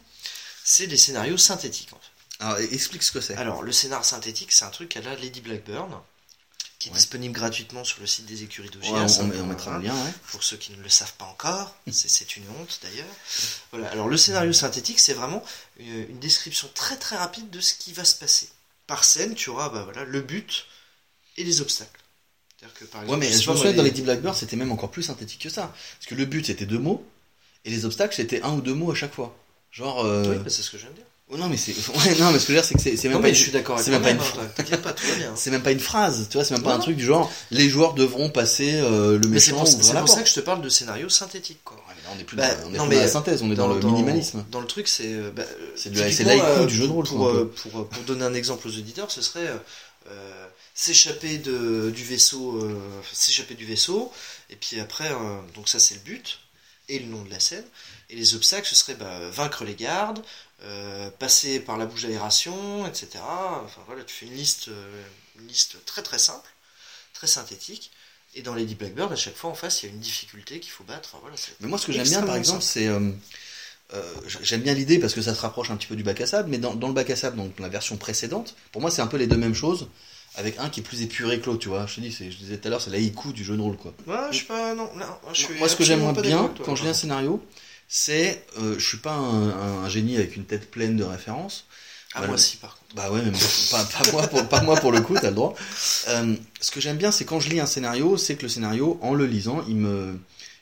[0.65, 1.93] C'est les scénarios synthétiques.
[1.93, 2.45] En fait.
[2.45, 3.35] alors, explique ce que c'est.
[3.35, 6.01] Alors, le scénar synthétique, c'est un truc à la Lady Blackburn,
[6.83, 6.99] qui est Ouais.
[6.99, 9.19] disponible gratuitement sur le site des écuries Ouais, d'OGS.
[9.21, 10.13] on, on met- on mettra le lien, ouais.
[10.33, 13.07] Pour ceux qui ne le savent pas encore, c'est- une honte d'ailleurs.
[13.71, 13.89] Voilà.
[13.91, 15.45] Alors le scénario synthétique, c'est vraiment
[15.79, 18.49] une, une description très très rapide de ce qui va se passer.
[18.89, 20.67] Par scène, tu auras bah, voilà, le but
[21.37, 22.01] et les obstacles.
[22.59, 24.73] C'est-à-dire que, par Ouais, exemple, mais je me souviens dans les- Deep Blackbird, c'était même
[24.73, 25.73] encore plus synthétique que ça.
[25.99, 27.07] Parce que le but, c'était deux mots.
[27.65, 29.37] Et les obstacles, c'était un ou deux mots à chaque fois.
[29.71, 30.05] Genre.
[30.05, 31.05] euh, Oui, bah, c'est ce que je viens de dire.
[31.33, 31.73] Oh, non, mais c'est.
[31.89, 33.29] Ouais, non, mais ce que je veux dire, c'est que c'est même Non, pas mais
[33.31, 35.33] une- je suis d'accord avec c'est même pas toi, une hein, pas, hein.
[35.35, 36.85] C'est même pas une phrase, tu vois, c'est même pas Non, un non.
[36.85, 39.95] truc du genre les joueurs devront passer euh, le Mais c'est méchant pour, ou c'est
[39.99, 41.61] pour ça que je te parle de scénario synthétique.
[41.65, 41.77] Quoi.
[41.89, 43.09] Ouais, mais là, on est plus, Bah, dans, on est non, plus dans mais la
[43.09, 44.45] synthèse, on est dans, le minimalisme.
[44.51, 45.07] Dans le truc, c'est.
[45.13, 45.43] euh, bah,
[45.77, 48.73] C'est l'haïku euh, du jeu de rôle, Pour, euh, pour, pour donner un exemple aux
[48.79, 49.49] auditeurs, ce serait
[50.75, 52.67] s'échapper de, du vaisseau,
[53.13, 54.11] s'échapper du vaisseau,
[54.51, 55.11] et puis après,
[55.55, 56.41] donc ça c'est le but
[56.95, 57.65] et le nom de la scène.
[58.11, 60.23] Et les obstacles, ce serait bah, vaincre les gardes,
[60.63, 63.09] euh, passer par la bouche d'aération, etc.
[63.65, 65.05] Enfin voilà, tu fais une liste, euh,
[65.39, 66.49] une liste très très simple,
[67.15, 67.91] très synthétique.
[68.35, 70.71] Et dans Lady Blackbird, à chaque fois en face, il y a une difficulté qu'il
[70.71, 71.17] faut battre.
[71.21, 73.13] Voilà, Mais moi, ce que j'aime bien, par exemple, c'est euh,
[73.95, 74.03] euh,
[74.43, 76.49] j'aime bien l'idée parce que ça se rapproche un petit peu du bac à sable,
[76.49, 79.07] mais dans, dans le bac à sable, donc la version précédente, pour moi c'est un
[79.07, 79.89] peu les deux mêmes choses,
[80.37, 81.87] avec un qui est plus épuré que l'autre, tu vois.
[81.87, 83.93] Je te dis, je disais tout à l'heure, c'est l'haïku du jeu de rôle, quoi.
[84.07, 84.75] Ouais, je suis pas.
[84.75, 86.65] Non, non, je suis Moi, ce que j'aimerais pas bien toi.
[86.65, 87.45] quand je lis un scénario,
[87.89, 91.67] c'est, euh, je suis pas un, un- un génie avec une tête pleine de références.
[92.15, 92.29] Ah, Voilà.
[92.29, 92.95] moi, si, par contre.
[92.95, 93.31] Bah ouais, mais
[93.71, 95.55] pas, pas moi pour, pas moi pour le coup, t'as le droit.
[96.09, 98.99] Euh, ce que j'aime bien, c'est quand je lis un scénario, c'est que le scénario,
[99.01, 100.19] en le lisant, il me,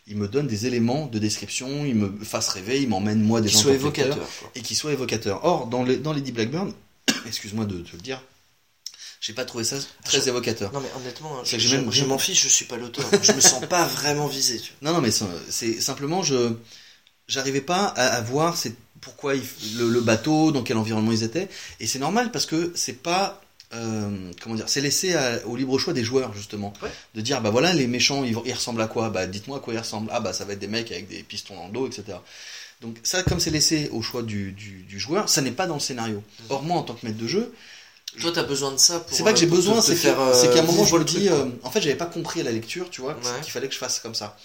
[0.07, 3.49] il me donne des éléments de description, il me fasse rêver, il m'emmène moi des
[3.49, 4.29] gens soit évocateur.
[4.55, 5.45] et qui soit évocateur.
[5.45, 6.73] Or, dans, les, dans Lady Blackburn,
[7.27, 8.23] excuse-moi de te le dire,
[9.21, 10.73] j'ai pas trouvé ça très Je- évocateur.
[10.73, 13.05] Non, mais honnêtement, je, même- m'en fiche, je suis pas l'auteur.
[13.23, 14.91] je me sens pas vraiment visé, tu vois.
[14.91, 15.11] Non, non, mais
[15.51, 16.53] c'est- simplement, je
[17.29, 18.57] j'arrivais pas à, à voir
[19.01, 19.43] pourquoi il
[19.77, 21.49] le, le bateau, dans quel environnement ils étaient,
[21.79, 23.41] et c'est normal parce que c'est pas
[23.73, 26.91] euh, comment dire, c'est laissé à- au libre choix des joueurs justement, Ouais.
[27.15, 29.79] de dire bah voilà les méchants ils, ressemblent à quoi, bah dites-moi à quoi ils
[29.79, 32.19] ressemblent, ah bah ça va être des mecs avec des pistons dans le dos, etc.
[32.81, 35.75] Donc ça, comme c'est laissé au choix du, du, du joueur, ça n'est pas dans
[35.75, 36.17] le scénario.
[36.41, 36.47] Mhm.
[36.49, 37.55] Or moi en tant que maître de jeu,
[38.21, 39.17] Toi, t'as besoin de ça pour.
[39.17, 41.05] c'est pas que j'ai euh, besoin, c'est euh, c'est qu'à un moment je me le
[41.05, 43.41] dis, euh, en fait j'avais pas compris à la lecture, tu vois, Ouais.
[43.43, 44.37] qu'il fallait que je fasse comme ça.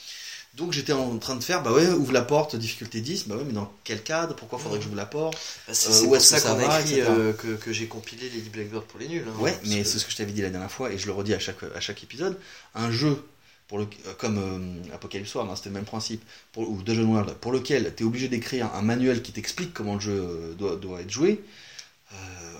[0.53, 3.43] Donc j'étais en train de faire, bah ouais, ouvre la porte, difficulté 10, bah ouais,
[3.45, 5.35] mais dans quel cadre, pourquoi faudrait que j'ouvre la porte?
[5.67, 8.49] Bah, c'est euh, pour ça ça qu'on a écrit euh, que, que j'ai compilé Lady
[8.49, 9.25] Blackbird pour les nuls.
[9.27, 11.07] hein, Ouais, mais que- c'est ce que je t'avais dit la dernière fois, et je
[11.07, 12.37] le redis à chaque, à chaque épisode,
[12.73, 13.21] un jeu,
[13.67, 17.33] pour le, comme euh, Apocalypse World, hein, c'était le même principe, pour, ou Dungeon World,
[17.41, 21.01] pour lequel tu es obligé d'écrire un manuel qui t'explique comment le jeu doit, doit
[21.01, 21.43] être joué,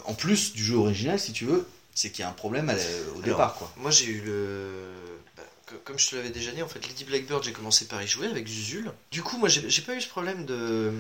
[0.06, 2.74] en plus du jeu original, si tu veux, c'est qu'il y a un problème la-
[2.74, 3.72] au Alors, départ, quoi.
[3.78, 4.92] Moi, j'ai eu le.
[5.38, 8.02] bah, co- comme je te l'avais déjà dit, en fait, Lady Blackbird, j'ai commencé par
[8.04, 8.92] y jouer avec Zuzul.
[9.12, 10.92] Du coup, moi, j'ai pas eu ce problème de.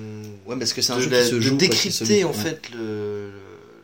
[0.45, 1.49] Ouais, parce que c'est un de, jeu la- qui se de joue.
[1.49, 3.41] se décrypter en fait le, le,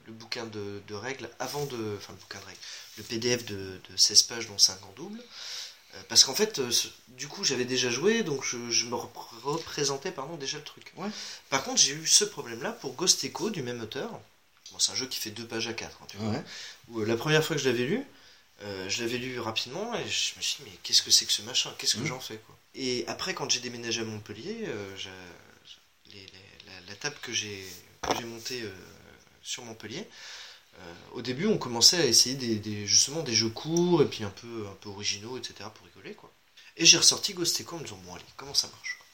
[0.07, 1.77] le bouquin de, de règles avant de.
[1.97, 2.59] Enfin, le bouquin de règles.
[2.97, 5.19] Le PDF de, de 16 pages, dont 5 en double.
[5.95, 6.69] Euh, Parce qu'en fait, euh,
[7.17, 9.09] du coup, j'avais déjà joué, donc je, je me rep-
[9.43, 10.91] représentais pardon, déjà le truc.
[10.97, 11.09] Ouais.
[11.49, 14.09] Par contre, j'ai eu ce problème-là pour Ghost Echo du même auteur.
[14.81, 15.99] C'est un jeu qui fait 2 pages à 4.
[16.07, 16.31] tu vois.
[16.31, 16.43] Ouais.
[16.89, 18.03] Où, euh, la première fois que je l'avais lu,
[18.63, 21.31] euh, je l'avais lu rapidement et je me suis dit, mais qu'est-ce que c'est que
[21.31, 21.73] ce machin?
[21.77, 22.07] Qu'est-ce que Mhm.
[22.07, 22.57] j'en fais quoi?
[22.73, 25.09] Et après, quand j'ai déménagé à Montpellier, euh, j'ai-
[26.07, 27.63] les- les- la, la table que j'ai
[28.25, 28.73] montée euh,
[29.43, 30.07] sur Montpellier,
[31.13, 34.29] au début, on commençait à essayer des, des- justement des jeux courts et puis un
[34.31, 35.69] peu, un peu originaux, etc.
[35.69, 36.15] pour rigoler.
[36.15, 36.33] quoi.
[36.77, 38.95] Et j'ai ressorti Ghost Echo en me disant, bon, allez, comment ça marche?
[38.97, 39.05] Quoi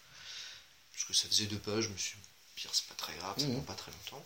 [0.94, 3.38] Parce que ça faisait deux pages, je me suis dit, pire, c'est pas très grave,
[3.38, 3.54] ça Mhm.
[3.56, 4.26] prend pas très longtemps.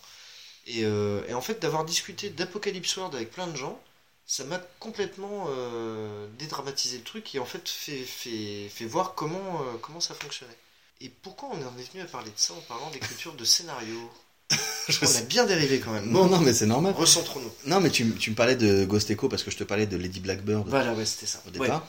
[0.67, 3.80] Et, euh, et en fait, d'avoir discuté d'Apocalypse World avec plein de gens,
[4.26, 9.62] ça m'a complètement euh, dédramatisé le truc et en fait fait, fait, fait voir comment,
[9.62, 10.56] euh, comment ça fonctionnait.
[11.02, 14.12] Et pourquoi on en est venu à parler de ça en parlant d'écriture de scénario?
[15.02, 16.10] On a bien dérivé quand même.
[16.12, 16.93] Non, non, mais c'est normal.
[16.93, 17.52] Recentrons-nous.
[17.65, 19.95] Non, mais tu, tu me parlais de Ghost Echo parce que je te parlais de
[19.95, 21.41] Lady Blackbird Voilà, ouais, c'était ça.
[21.45, 21.60] au Ouais.
[21.60, 21.88] départ.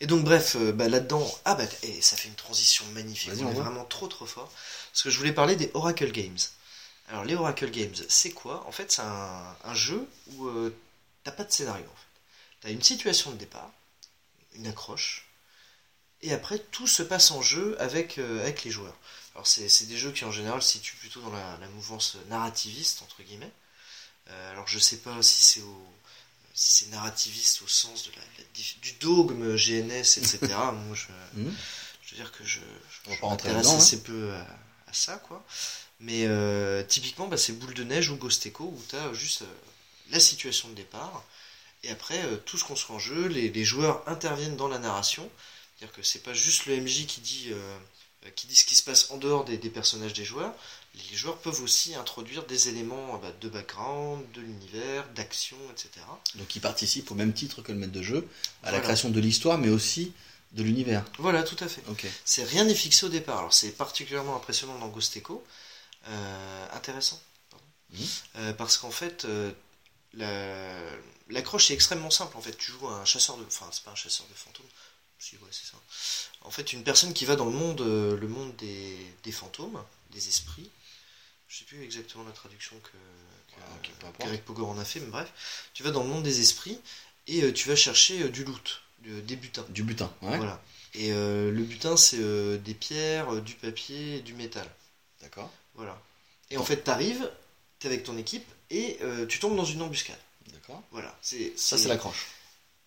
[0.00, 3.54] Et donc bref, bah, là-dedans, ah bah et ça fait une transition magnifique, on est
[3.54, 4.52] vraiment trop trop fort.
[4.92, 6.36] Parce que je voulais parler des Oracle Games.
[7.08, 8.66] Alors les Oracle Games, c'est quoi?
[8.66, 10.74] En fait, c'est un, un jeu où euh,
[11.24, 11.84] t'as pas de scénario.
[11.86, 12.20] En fait.
[12.60, 13.70] T'as une situation de départ,
[14.54, 15.26] une accroche,
[16.22, 18.96] et après tout se passe en jeu avec, euh, avec les joueurs.
[19.34, 22.16] Alors c'est c'est des jeux qui en général se situent plutôt dans la, la mouvance
[22.28, 23.52] narrativiste entre guillemets.
[24.30, 25.86] Euh, alors je sais pas si c'est au
[26.54, 30.72] si c'est narrativiste au sens de la, la dif- du dogme GNS, etc.
[30.72, 31.54] Moi, je, Mhm.
[32.04, 32.60] je veux dire que je,
[33.10, 33.78] je rentrer m'intéresse là-dedans, hein.
[33.78, 34.46] assez peu à,
[34.88, 35.44] à ça, quoi.
[36.00, 39.42] Mais euh, typiquement, bah, c'est Boule de Neige ou Ghost Echo où tu as juste
[39.42, 39.54] euh,
[40.10, 41.24] la situation de départ
[41.84, 45.28] et après euh, tout se construit en jeu, les, les joueurs interviennent dans la narration.
[45.76, 47.78] C'est-à-dire que c'est pas juste le MJ qui dit, euh,
[48.34, 50.52] qui dit ce qui se passe en dehors des, des personnages des joueurs.
[51.10, 56.04] Les joueurs peuvent aussi introduire des éléments bah, de background, de l'univers, d'action, etc.
[56.34, 58.28] Donc il participe au même titre que le maître de jeu
[58.64, 60.12] à la création de l'histoire, mais aussi
[60.52, 61.04] de l'univers.
[61.18, 61.82] Voilà, tout à fait.
[62.24, 63.38] C'est rien n'est fixé au départ.
[63.38, 65.44] Alors c'est particulièrement impressionnant dans Ghost Echo.
[66.08, 67.20] Euh, intéressant.
[67.50, 67.64] pardon.
[67.90, 68.06] Mhm.
[68.36, 69.52] Euh, parce qu'en fait, euh,
[70.14, 70.96] la-
[71.28, 72.36] l'accroche est extrêmement simple.
[72.36, 74.66] En fait, tu joues à un chasseur de, enfin c'est pas un chasseur de fantômes.
[75.18, 75.76] Si ouais c'est ça.
[76.42, 79.82] En fait, une personne qui va dans le monde, euh, le monde des, des fantômes,
[80.10, 80.70] des esprits.
[81.48, 82.90] Je sais plus exactement la traduction que,
[83.54, 83.90] que,
[84.22, 85.32] Ah, Pogor en a fait, mais bref,
[85.74, 86.78] tu vas dans le monde des esprits
[87.26, 88.82] et tu vas chercher du loot,
[89.20, 89.64] des butins.
[89.70, 90.36] Du butin, ouais.
[90.36, 90.60] Voilà.
[90.94, 94.66] Et euh, le butin, c'est euh, des pierres, euh, du papier et du métal.
[95.22, 95.50] D'accord.
[95.74, 96.00] Voilà.
[96.50, 97.30] Et en fait, t'arrives,
[97.78, 100.16] t'es avec ton équipe et tu tombes dans une embuscade.
[100.52, 100.82] D'accord.
[100.92, 101.16] Voilà.
[101.22, 102.28] C'est, Ça, c'est l'accroche.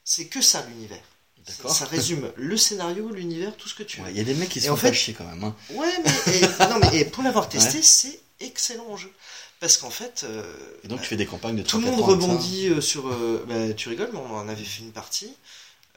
[0.04, 1.02] C'est que ça l'univers.
[1.48, 1.74] D'accord.
[1.76, 4.04] ça résume le scénario, l'univers, tout ce que tu veux.
[4.06, 5.44] Ouais, Il y a des mecs qui Et se en fait- chier quand même.
[5.44, 5.56] hein.
[5.72, 9.12] Ouais, mais, et- non, mais et pour l'avoir testé, c'est excellent en jeu.
[9.60, 10.44] Parce qu'en fait, euh,
[10.84, 13.08] Et donc bah, tu fais des campagnes de tout le 3-4 monde rebondit sur.
[13.08, 15.32] euh, bah, tu rigoles, mais on en avait fait une partie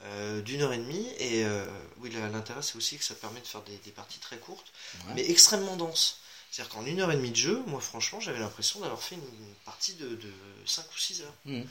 [0.04, 1.06] euh, d'une heure et demie.
[1.18, 1.64] Et euh,
[1.98, 4.72] oui, l'intérêt, c'est aussi que ça permet de faire des, des parties très courtes,
[5.06, 5.12] Ouais.
[5.16, 6.18] mais extrêmement denses.
[6.50, 9.22] C'est-à-dire qu'en une heure et demie de jeu, moi franchement, j'avais l'impression d'avoir fait une
[9.64, 10.32] partie de, de
[10.66, 11.34] 5 ou 6 heures.
[11.46, 11.66] Mhm.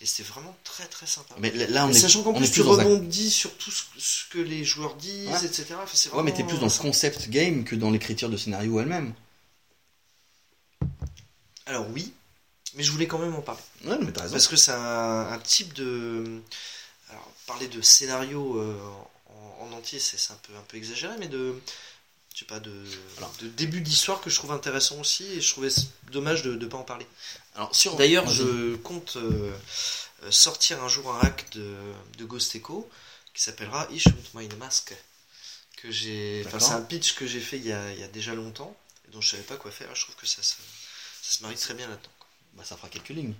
[0.00, 1.36] Et c'était vraiment très très sympa.
[1.38, 4.28] Mais là, on Et est, sachant qu'en plus tu un rebondis sur tout ce, ce
[4.28, 5.44] que les joueurs disent, Ouais.
[5.46, 5.66] etc.
[5.80, 8.36] Enfin, c'est Ouais, mais t'es vraiment plus dans le concept game que dans l'écriture de
[8.36, 9.14] scénario elle-même.
[11.66, 12.12] Alors oui,
[12.74, 13.62] mais je voulais quand même en parler.
[13.84, 14.32] Ouais, mais t'as raison.
[14.32, 16.42] Parce que c'est un, un type de...
[17.14, 18.76] Alors, parler de scénario euh,
[19.60, 21.54] en, en entier, c'est un peu, un peu exagéré, mais de...
[22.34, 22.72] Je sais pas, de,
[23.18, 23.32] Alors.
[23.40, 25.68] de début d'histoire que je trouve intéressant aussi, et je trouvais
[26.10, 27.06] dommage de ne pas en parler.
[27.54, 29.52] Alors, si on- D'ailleurs, je compte euh,
[30.24, 31.76] euh, sortir un jour un hack de,
[32.18, 32.90] de Ghost Echo
[33.34, 34.42] qui s'appellera Ich und.
[35.76, 36.60] Que j'ai, D'accord.
[36.60, 39.12] c'est un pitch que j'ai fait il y, a, il y a déjà longtemps, et
[39.12, 39.94] dont je savais pas quoi faire.
[39.94, 40.54] Je trouve que ça, se-
[41.22, 42.10] ça se marie très bien là-dedans.
[42.54, 43.34] Bah, ça fera quelques lignes.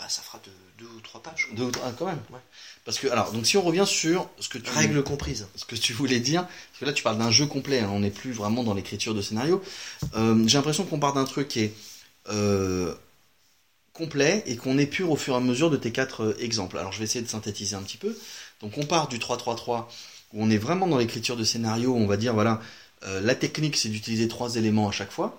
[0.00, 1.48] Bah, ça fera deux, deux ou trois pages.
[1.52, 2.20] Deux ou trois, ah, quand même.
[2.30, 2.38] Ouais.
[2.86, 5.46] Parce que, alors, donc si on revient sur ce que tu, Règles comprises.
[5.54, 8.00] ce que tu voulais dire, parce que là tu parles d'un jeu complet, hein, on
[8.00, 9.62] n'est plus vraiment dans l'écriture de scénario.
[10.16, 11.74] Euh, J'ai l'impression qu'on part d'un truc qui est
[12.30, 12.94] euh,
[13.92, 16.78] complet et qu'on épure au fur et à mesure de tes quatre euh, exemples.
[16.78, 18.16] Alors je vais essayer de synthétiser un petit peu.
[18.62, 19.84] Donc on part du 3-3-3
[20.32, 22.62] où on est vraiment dans l'écriture de scénario, on va dire voilà,
[23.04, 25.38] euh, la technique c'est d'utiliser trois éléments à chaque fois.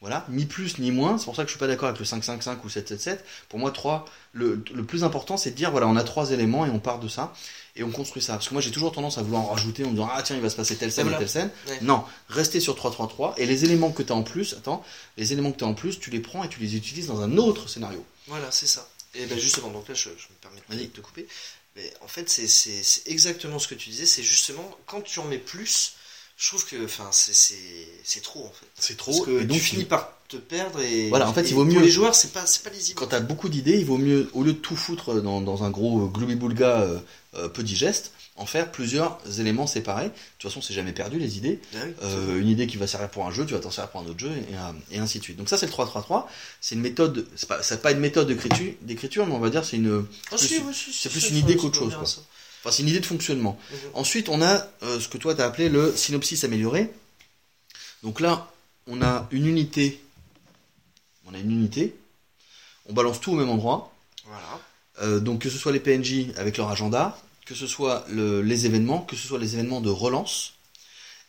[0.00, 1.18] Voilà, ni plus ni moins.
[1.18, 3.18] C'est pour ça que je suis pas d'accord avec le 5-5-5 ou 7-7-7.
[3.48, 6.64] Pour moi, 3, le, le plus important, c'est de dire voilà, on a trois éléments
[6.64, 7.32] et on part de ça
[7.74, 8.34] et on construit ça.
[8.34, 10.36] Parce que moi, j'ai toujours tendance à vouloir en rajouter en me disant ah tiens,
[10.36, 11.18] il va se passer telle scène voilà.
[11.18, 11.50] et telle scène.
[11.66, 11.78] Ouais.
[11.82, 14.84] Non, rester sur 3-3-3 et les éléments que tu as en plus, attends,
[15.16, 17.20] les éléments que tu as en plus, tu les prends et tu les utilises dans
[17.20, 18.04] un autre scénario.
[18.28, 18.88] Voilà, c'est ça.
[19.14, 21.26] Et ben justement, donc là, je, je me permets de te couper.
[21.76, 24.06] Mais en fait, c'est exactement ce que tu disais.
[24.06, 25.94] C'est justement quand tu en mets plus,
[26.38, 28.66] je trouve que, enfin, c'est- trop en fait.
[28.78, 31.08] C'est Parce que et donc tu finis par te perdre et.
[31.08, 32.98] Voilà, en fait, il vaut Pour mieux- les joueurs, c'est pas, c'est pas lisible.
[32.98, 35.64] quand tu as beaucoup d'idées, il vaut mieux, au lieu de tout foutre dans, dans
[35.64, 36.98] un gros gloobie-boulga euh,
[37.34, 40.04] euh, peu digeste, en faire plusieurs éléments séparés.
[40.06, 41.60] De toute façon, c'est jamais perdu les idées.
[41.74, 43.90] Ah oui, Euh, une idée qui va servir pour un jeu, tu vas t'en servir
[43.90, 45.36] pour un autre jeu, et, et ainsi de suite.
[45.38, 46.26] Donc ça, c'est le 3-3-3.
[46.60, 49.64] C'est une méthode, c'est pas, c'est pas une méthode d'écriture, d'écriture, mais on va dire
[49.64, 52.04] c'est une, Ah, plus- si, oui, si, c'est plus ça, une idée qu'autre chose, quoi.
[52.60, 53.58] Enfin, c'est une idée de fonctionnement.
[53.70, 53.78] Mhm.
[53.94, 56.90] Ensuite, on a euh, ce que toi tu as appelé le synopsis amélioré.
[58.02, 58.50] Donc là,
[58.86, 60.00] on a une unité.
[61.26, 61.94] On a une unité.
[62.88, 63.92] On balance tout au même endroit.
[64.24, 64.60] Voilà.
[65.02, 68.66] Euh, donc que ce soit les PNJ avec leur agenda, que ce soit le- les
[68.66, 70.54] événements, que ce soit les événements de relance.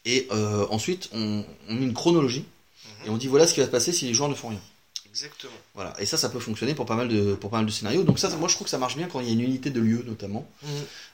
[0.06, 2.46] Et euh, ensuite, on, on met une chronologie
[2.86, 3.08] Mhm.
[3.08, 4.62] et on dit voilà ce qui va se passer si les joueurs ne font rien.
[5.10, 5.54] Exactement.
[5.74, 5.94] Voilà.
[6.00, 8.04] Et ça, ça peut fonctionner pour pas mal de, pour pas mal de scénarios.
[8.04, 9.70] Donc ça, moi, je trouve que ça marche bien quand il y a une unité
[9.70, 10.50] de lieu, notamment.
[10.62, 10.70] Mhm.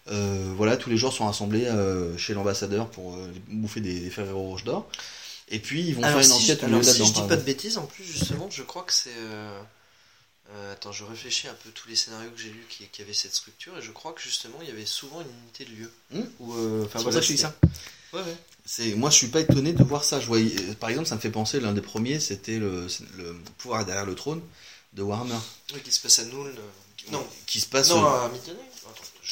[0.10, 4.10] Euh, voilà, tous les joueurs sont rassemblés euh, chez l'ambassadeur pour euh, bouffer des, des
[4.10, 4.90] Ferrero Rocher d'or.
[5.50, 7.44] Et puis ils vont Alors, faire une enquête au alors, si je dis pas de
[7.44, 9.12] bêtises, en plus, justement, je crois que c'est.
[10.72, 13.36] attends, je réfléchis un peu tous les scénarios que j'ai lus qui, qui avaient cette
[13.36, 15.92] structure, et je crois que justement, il y avait souvent une unité de lieu.
[16.12, 16.24] Hmm.
[16.40, 17.56] Ou, enfin, voilà, ça
[18.13, 18.38] Ouais, ouais.
[18.65, 20.20] C'est, moi, je suis pas étonné de voir ça.
[20.20, 22.88] Je voyais, euh, par exemple, ça me fait penser l'un des premiers, c'était le,
[23.18, 24.41] le pouvoir derrière le trône
[24.94, 25.36] de Warhammer,
[25.74, 26.52] Oui, qui se passe à euh,
[26.98, 27.89] qui- Non, qui se passe.
[27.89, 28.30] non, euh, à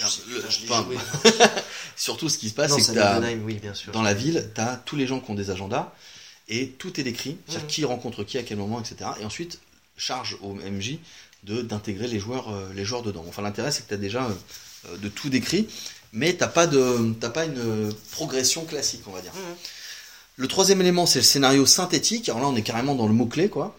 [0.08, 0.98] sais, le- putain, je enfin, joué.
[1.96, 3.92] surtout, ce qui se passe, Non, c'est que t'as- Middenheim, oui, bien sûr.
[3.94, 5.94] dans la ville, tu as tous les gens qui ont des agendas
[6.50, 7.68] et tout est décrit, c'est-à-dire Mhm.
[7.72, 9.10] qui rencontre qui à quel moment, etc.
[9.22, 9.60] Et ensuite,
[9.98, 11.00] charge au MJ
[11.44, 13.24] de d'intégrer les joueurs euh, les joueurs dedans.
[13.28, 14.34] Enfin, l'intérêt c'est que tu as déjà euh,
[14.98, 15.68] de tout décrit,
[16.12, 19.34] mais t'as pas de t'as pas une euh, progression classique, on va dire.
[19.34, 19.56] Mhm.
[20.38, 22.28] Le troisième élément, c'est le scénario synthétique.
[22.30, 23.76] Alors là, on est carrément dans le mot-clé, quoi.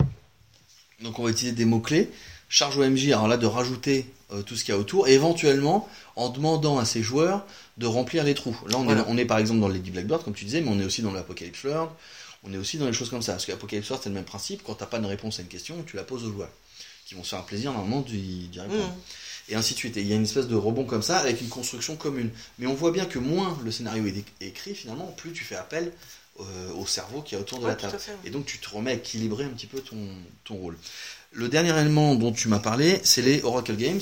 [1.03, 2.11] Donc on va utiliser des mots-clés.
[2.49, 5.13] Charge au MJ, alors là, de rajouter euh, tout ce qu'il y a autour, et
[5.15, 7.45] éventuellement en demandant à ses joueurs
[7.79, 8.57] de remplir les trous.
[8.69, 9.01] Là, on, Voilà.
[9.01, 10.85] est, on est par exemple dans le Lady Blackbird, comme tu disais, mais on est
[10.85, 11.91] aussi dans l'Apocalypse World,
[12.45, 13.33] on est aussi dans les choses comme ça.
[13.33, 14.63] Parce qu'Apocalypse World, c'est le même principe.
[14.65, 16.51] Quand t'as pas de réponse à une question, tu la poses aux joueurs,
[17.07, 18.93] qui vont se faire un plaisir normalement d'y d'y répondre Mhm.
[19.49, 19.97] Et ainsi de suite.
[19.97, 22.31] Et il y a une espèce de rebond comme ça avec une construction commune.
[22.59, 25.93] Mais on voit bien que moins le scénario est écrit finalement, plus tu fais appel
[26.41, 27.97] euh, au cerveau qui est autour de Ouais, la table.
[28.25, 29.97] Et donc tu te remets à équilibrer un petit peu ton,
[30.45, 30.77] ton rôle.
[31.33, 34.01] Le dernier élément dont tu m'as parlé, c'est les Oracle Games.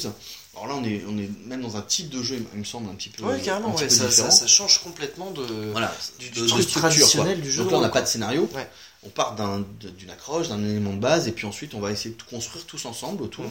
[0.54, 2.90] Alors là, on est, on est même dans un type de jeu, il me semble,
[2.90, 5.42] un petit peu, Ouais, carrément, ouais, ça, ça, ça change complètement de.
[5.72, 7.44] Voilà, du- du de truc structure, traditionnel quoi.
[7.44, 8.48] du jeu Donc là, on n'a pas de scénario.
[8.54, 8.68] Ouais.
[9.04, 12.22] On part d'une accroche, d'un élément de base, et puis ensuite, on va essayer de
[12.22, 13.50] construire tous ensemble autour, Mhm.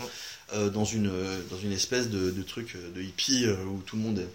[0.54, 3.82] euh, dans, une, euh, dans une espèce de, de truc euh, de hippie euh, où
[3.86, 4.26] tout le monde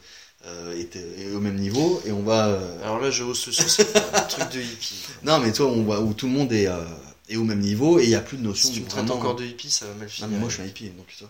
[0.46, 2.48] euh, est, est au même niveau, et on va.
[2.48, 4.96] euh, Alors là, je hausse le truc de hippie.
[5.22, 6.66] Non, mais toi, on voit où tout le monde est,
[7.28, 9.04] est au même niveau, et il n'y a plus de notion Si tu me traites
[9.04, 10.28] vraiment- encore de hippie, ça va mal Non, finir.
[10.30, 11.28] mais moi, je suis un hippie, donc toi.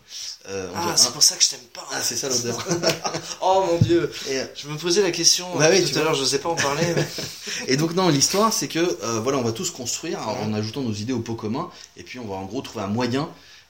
[0.49, 1.87] Euh, Ah, c'est un- pour ça que je t'aime pas.
[1.93, 2.67] Ah, c'est ça l'odeur.
[3.41, 4.11] oh mon dieu.
[4.29, 6.51] et, euh, Je me posais la question Bah oui, tout à l'heure, je sais pas
[6.51, 6.87] en parler.
[6.95, 7.07] mais-
[7.69, 10.83] Et donc non, l'histoire c'est que euh, voilà, on va tous construire en, en ajoutant
[10.83, 13.29] nos idées au pot commun, et puis on va en gros trouver un moyen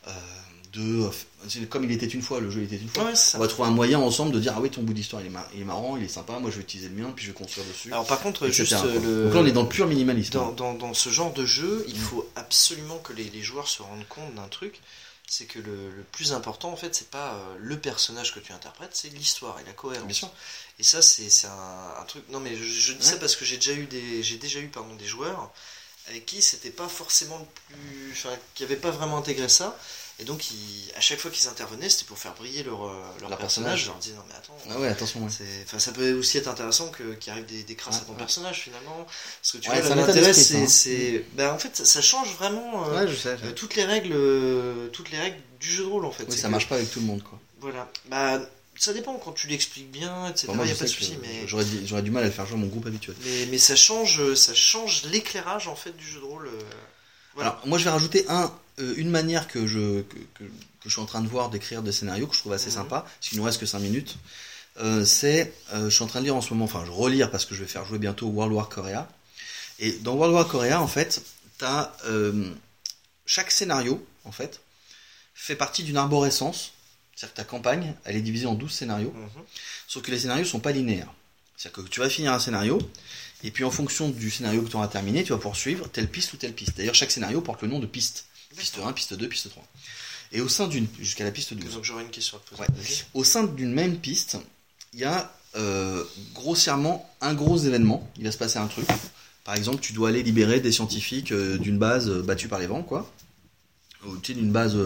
[0.08, 0.10] euh,
[0.72, 1.08] de.
[1.68, 3.04] Comme il était une fois, le jeu était une fois.
[3.04, 3.12] Ouais.
[3.34, 5.30] On va trouver un moyen ensemble de dire ah oui ton bout d'histoire il est,
[5.30, 7.30] mar- il est marrant, il est sympa, moi je vais utiliser le mien, puis je
[7.30, 7.92] vais construire dessus.
[7.92, 8.84] Alors par contre, juste quoi.
[8.86, 9.24] le...
[9.24, 10.32] Donc là on est dans le pur minimalisme.
[10.32, 11.98] dans, dans, dans ce genre de jeu, il Mm.
[11.98, 14.80] faut absolument que les, les joueurs se rendent compte d'un truc,
[15.28, 18.52] c'est que le, le plus important en fait, c'est pas euh, le personnage que tu
[18.52, 20.06] interprètes, c'est l'histoire et la cohérence.
[20.06, 20.30] Bien sûr.
[20.78, 22.22] Et ça, c'est un, un truc.
[22.30, 24.68] Non, mais je, je dis ça parce que j'ai déjà eu des, j'ai déjà eu
[24.68, 25.50] pardon des joueurs
[26.08, 29.76] avec qui c'était pas forcément le plus, enfin, qui avaient pas vraiment intégré ça.
[30.18, 33.28] Et donc, ils- à chaque fois qu'ils intervenaient, c'était pour faire briller leur, euh, leur
[33.28, 33.82] Leur personnage.
[33.82, 34.56] Je leur disais non mais attends.
[34.70, 35.22] Ah ouais, attention.
[35.22, 35.78] ouais.
[35.78, 38.18] ça peut aussi être intéressant qu'il arrive des, des crasses Ouais, à ton ouais.
[38.18, 39.06] personnage finalement.
[39.42, 43.06] Parce que tu vois, l'intérêt, état c'est, ben, en fait, ça, ça change vraiment euh,
[43.06, 43.36] je sais.
[43.44, 46.24] euh, toutes les règles, euh, toutes les règles du jeu de rôle en fait.
[46.30, 47.38] Oui, ça que- marche pas avec tout le monde quoi.
[47.60, 47.86] Voilà.
[48.08, 48.40] Bah,
[48.78, 50.46] ça dépend quand tu l'expliques bien, etc.
[50.50, 51.46] Il moi, y a je pas de souci, mais.
[51.46, 53.16] j'aurais du mal à le faire jouer à mon groupe habituel.
[53.24, 56.48] Mais, mais ça change, ça change l'éclairage en fait du jeu de rôle.
[57.34, 57.50] Voilà.
[57.50, 61.00] Alors, moi, je vais rajouter un, une manière que je, que, que- que je suis
[61.00, 62.74] en train de voir d'écrire des scénarios que je trouve assez Mhm.
[62.74, 64.16] sympa, parce qu'il nous reste que 5 minutes.
[64.78, 67.30] Euh, c'est, euh, je suis en train de lire en ce moment, enfin, je relire
[67.30, 69.08] parce que je vais faire jouer bientôt World War Korea.
[69.78, 71.22] Et dans World War Korea, en fait,
[71.58, 72.50] t'as, euh,
[73.24, 74.60] chaque scénario, en fait,
[75.34, 76.72] fait partie d'une arborescence.
[77.14, 79.12] C'est-à-dire que ta campagne, elle est divisée en 12 scénarios.
[79.16, 79.42] Mhm.
[79.88, 81.12] Sauf que les scénarios sont pas linéaires.
[81.56, 82.78] C'est-à-dire que tu vas finir un scénario,
[83.42, 86.34] et puis en fonction du scénario que tu auras terminé, tu vas poursuivre telle piste
[86.34, 86.76] ou telle piste.
[86.76, 88.26] D'ailleurs, chaque scénario porte le nom de piste.
[88.56, 89.64] Piste 1, piste 2, piste 3.
[90.32, 91.74] Et au sein d'une, jusqu'à la piste 12.
[91.74, 92.62] Donc j'aurais une question à te poser.
[92.62, 92.94] Ouais.
[93.14, 94.36] Au sein d'une même piste,
[94.92, 96.04] il y a euh,
[96.34, 98.10] grossièrement un gros événement.
[98.18, 98.86] Il va se passer un truc.
[99.44, 102.66] Par exemple, tu dois aller libérer des scientifiques euh, d'une base euh, battue par les
[102.66, 103.10] vents, quoi.
[104.06, 104.76] Ou tu sais, d'une base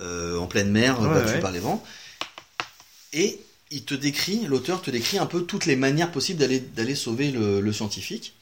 [0.00, 1.40] en pleine mer Ouais, battue ouais.
[1.40, 1.84] par les vents.
[3.12, 6.94] Et il te décrit, l'auteur te décrit un peu toutes les manières possibles d'aller d'aller
[6.94, 8.34] sauver le, le scientifique.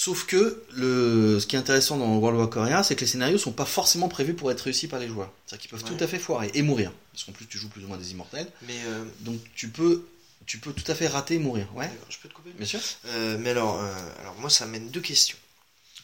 [0.00, 3.36] Sauf que le, ce qui est intéressant dans World War Korea, c'est que les scénarios
[3.36, 5.32] sont pas forcément prévus pour être réussis par les joueurs.
[5.44, 5.96] C'est-à-dire qu'ils peuvent Ouais.
[5.98, 6.92] tout à fait foirer et mourir.
[7.12, 8.46] Parce qu'en plus, tu joues plus ou moins des immortels.
[8.62, 10.06] Mais euh, Donc tu peux,
[10.46, 11.66] tu peux tout à fait rater et mourir.
[11.74, 12.50] Ouais, d'accord, je peux te couper?
[12.52, 12.78] Bien sûr.
[13.06, 15.36] Euh, Mais alors, euh, alors moi ça mène deux questions.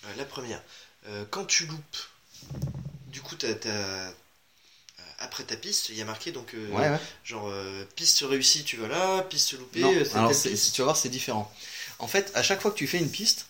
[0.07, 0.61] Euh, la première,
[1.07, 1.97] euh, quand tu loupes,
[3.13, 4.11] du coup euh,
[5.21, 6.99] après ta piste, il y a marqué donc euh, Ouais, ouais.
[7.23, 10.97] genre euh, piste réussie, tu vas là, piste loupée, Non, euh, alors tu vas voir,
[10.97, 11.49] c'est différent.
[12.01, 13.47] En fait, à chaque fois que tu fais une piste,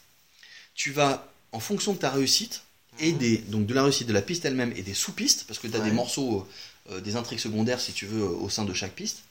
[0.75, 2.63] tu vas, en fonction de ta réussite,
[3.01, 3.19] et Mhm.
[3.19, 5.75] des, donc de la réussite de la piste elle-même et des sous-pistes, parce que tu
[5.77, 5.87] as Ouais.
[5.87, 6.47] des morceaux,
[6.91, 9.23] euh, des intrigues secondaires, si tu veux, au sein de chaque piste,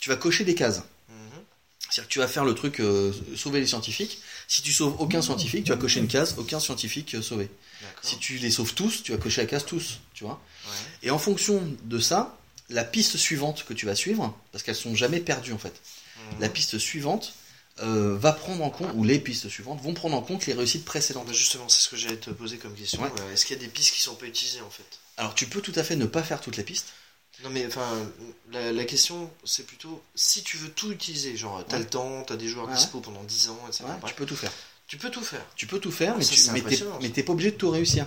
[0.00, 0.78] tu vas cocher des cases.
[1.08, 1.14] Mhm.
[1.90, 4.18] C'est-à-dire que tu vas faire le truc euh, sauver les scientifiques.
[4.48, 7.48] Si tu sauves aucun scientifique, tu vas cocher une case, aucun scientifique euh, sauvé.
[8.02, 10.40] Si tu les sauves tous, tu vas cocher la case tous, tu vois.
[10.66, 10.70] Ouais.
[11.04, 12.36] Et en fonction de ça,
[12.70, 15.74] la piste suivante que tu vas suivre, parce qu'elles sont jamais perdues en fait,
[16.32, 16.40] Mhm.
[16.40, 17.34] la piste suivante
[17.82, 20.84] euh, va prendre en compte, ou les pistes suivantes vont prendre en compte les réussites
[20.84, 21.26] précédentes.
[21.26, 23.02] Bah, justement, c'est ce que j'allais te poser comme question.
[23.02, 23.10] Ouais.
[23.20, 24.84] Euh, Est-ce qu'il y a des pistes qui sont pas utilisées en fait?
[25.16, 26.86] Alors tu peux tout à fait ne pas faire toutes les pistes.
[27.42, 27.86] Non mais enfin,
[28.52, 31.82] la, la question c'est plutôt si tu veux tout utiliser, genre t'as Ouais.
[31.82, 32.74] le temps, t'as des joueurs Ouais.
[32.76, 33.84] dispo pendant 10 ans, etc.
[34.06, 34.52] Tu peux tout faire.
[34.86, 35.44] tu peux tout faire.
[35.56, 38.06] Tu peux tout faire, Ah, mais tu t'es, pas obligé de tout réussir.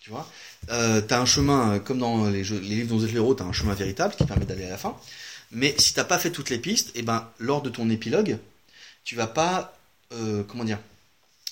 [0.00, 0.28] Tu vois?
[0.70, 3.34] Euh, T'as un chemin, euh, comme dans les, jeux, les livres dont vous êtes l'héros,
[3.34, 4.96] t'as un chemin véritable qui permet d'aller à la fin.
[5.52, 8.38] Mais si t'as pas fait toutes les pistes, et ben lors de ton épilogue,
[9.04, 9.76] tu vas pas,
[10.12, 10.78] euh, comment dire,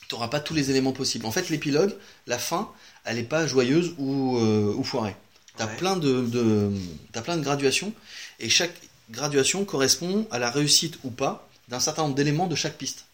[0.09, 1.27] t'auras pas tous les éléments possibles.
[1.27, 1.95] En fait, l'épilogue,
[2.27, 2.71] la fin,
[3.05, 5.17] elle est pas joyeuse ou, euh, ou foirée.
[5.57, 5.77] T'as Ouais.
[5.77, 6.71] plein de, de
[7.13, 7.93] t'as plein de graduations
[8.39, 8.73] et chaque
[9.11, 13.05] graduation correspond à la réussite ou pas d'un certain nombre d'éléments de chaque piste.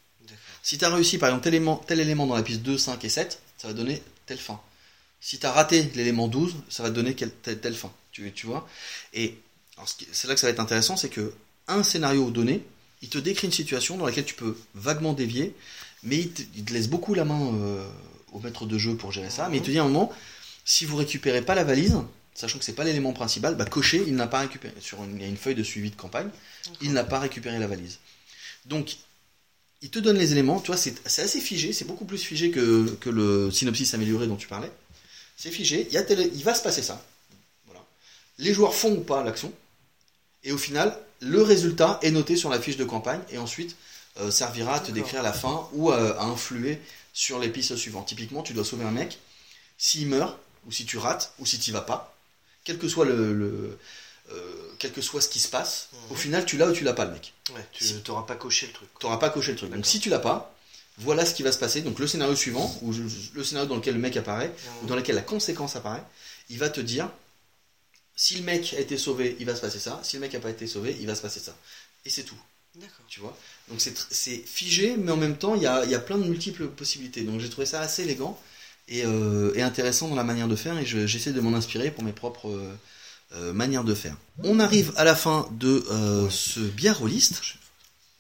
[0.63, 3.05] Si tu as réussi par exemple tel élément, tel élément dans la piste 2, 5
[3.05, 4.61] et 7, ça va donner telle fin.
[5.21, 7.91] Si tu as raté l'élément 12, ça va te donner quelle- telle, telle fin.
[8.13, 8.69] Tu, tu vois?
[9.15, 9.39] Et
[10.13, 11.33] c'est là que ça va être intéressant, c'est que
[11.69, 12.63] un scénario donné,
[13.07, 15.55] il te décrit une situation dans laquelle tu peux vaguement dévier,
[16.03, 17.89] mais il te, il te laisse beaucoup la main euh,
[18.33, 19.49] au maître de jeu pour gérer ça.
[19.49, 20.13] Mais il te dit à un moment,
[20.65, 21.97] si vous récupérez pas la valise,
[22.35, 24.75] sachant que c'est pas l'élément principal, bah cocher, il n'a pas récupéré.
[24.81, 26.29] Sur une, il y a une feuille de suivi de campagne,
[26.83, 27.99] il n'a pas récupéré la valise.
[28.65, 28.97] Donc,
[29.83, 32.51] il te donne les éléments, tu vois, c'est c'est assez figé, c'est beaucoup plus figé
[32.51, 34.73] que, que le synopsis amélioré dont tu parlais.
[35.37, 37.07] C'est figé, il, y a tel- il va se passer ça.
[37.67, 37.85] Voilà.
[38.39, 39.53] Les joueurs font ou pas l'action,
[40.47, 43.77] et au final, le résultat est noté sur la fiche de campagne, et ensuite
[44.21, 46.81] euh, servira à te décrire la fin ou à, à influer
[47.13, 48.07] sur les pistes suivantes.
[48.09, 49.19] Typiquement, tu dois sauver un mec,
[49.77, 52.17] s'il meurt, ou si tu rates, ou si tu vas pas,
[52.65, 53.79] quel que soit le, le-
[54.33, 55.99] euh, quel que soit ce qui se passe, Mhm.
[56.13, 57.33] au final, tu l'as ou tu l'as pas le mec.
[57.55, 58.01] Ouais, tu Si.
[58.03, 58.89] t'auras pas coché le truc.
[58.99, 59.71] Tu n'auras pas coché le truc.
[59.71, 60.53] Donc si tu l'as pas,
[60.99, 61.83] voilà ce qui va se passer.
[61.83, 62.93] Donc le scénario suivant, ou
[63.35, 66.03] le scénario dans lequel le mec apparaît, ou dans lequel la conséquence apparaît,
[66.51, 67.09] il va te dire
[68.17, 70.01] si le mec a été sauvé, il va se passer ça.
[70.03, 71.55] Si le mec n'a pas été sauvé, il va se passer ça.
[72.05, 72.39] Et c'est tout.
[72.75, 73.05] D'accord.
[73.09, 73.37] Tu vois?
[73.69, 76.67] Donc c'est figé, mais en même temps, il y a, y a plein de multiples
[76.67, 77.23] possibilités.
[77.23, 78.39] Donc j'ai trouvé ça assez élégant.
[78.89, 81.91] et, euh, et intéressant dans la manière de faire et je- j'essaie de m'en inspirer
[81.91, 82.73] pour mes propres euh,
[83.35, 84.17] euh, manières de faire.
[84.45, 87.43] On arrive à la fin de euh, ce bière liste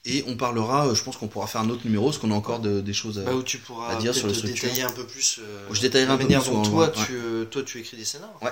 [0.05, 2.59] et on parlera, je pense qu'on pourra faire un autre numéro parce qu'on a encore
[2.59, 3.23] de- des choses à...
[3.23, 4.69] Bah, où tu pourras à dire sur peut-être la structure.
[4.71, 5.39] détailler un peu plus
[5.71, 7.05] je détaillerai un peu manière plus, dont toi, ouais.
[7.07, 8.35] tu, toi tu écris des scénarios.
[8.43, 8.51] Ouais,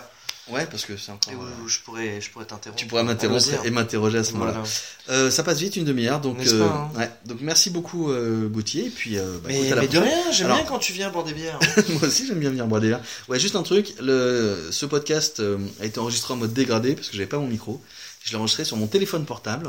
[0.53, 1.33] parce que c'est encore...
[1.33, 2.79] Et où euh, je pourrais, je pourrais t'interrompre.
[2.81, 4.63] tu pourras en m'interrompre et m'interroger à ce moment-là.
[5.09, 7.11] Euh, ça passe vite, une demi-heure, donc, euh, pas, hein ouais.
[7.25, 9.99] donc merci beaucoup euh, Gauthier, et puis euh, bah, Mais, écoute, à la mais de
[9.99, 11.59] rien, j'aime Alors- bien quand tu viens boire des bières.
[11.89, 13.01] Moi aussi j'aime bien venir boire des verres.
[13.29, 17.09] Ouais, juste un truc, le, ce podcast euh, a été enregistré en mode dégradé parce
[17.09, 17.83] que j'avais pas mon micro.
[18.23, 19.69] Je l'ai enregistré sur mon téléphone portable,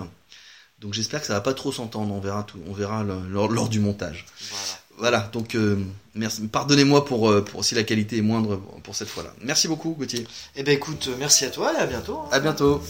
[0.80, 2.14] donc j'espère que ça va pas trop s'entendre.
[2.14, 4.26] On verra tout, on verra le- lors, lors du montage.
[4.50, 4.64] voilà.
[4.98, 5.78] Voilà, donc euh,
[6.14, 6.48] merci.
[6.48, 9.34] Pardonnez-moi pour, euh, pour si la qualité est moindre pour cette fois-là.
[9.42, 10.26] Merci beaucoup Gauthier.
[10.56, 12.18] Eh ben écoute, merci à toi et à bientôt.
[12.20, 12.30] hein.
[12.32, 12.82] À bientôt.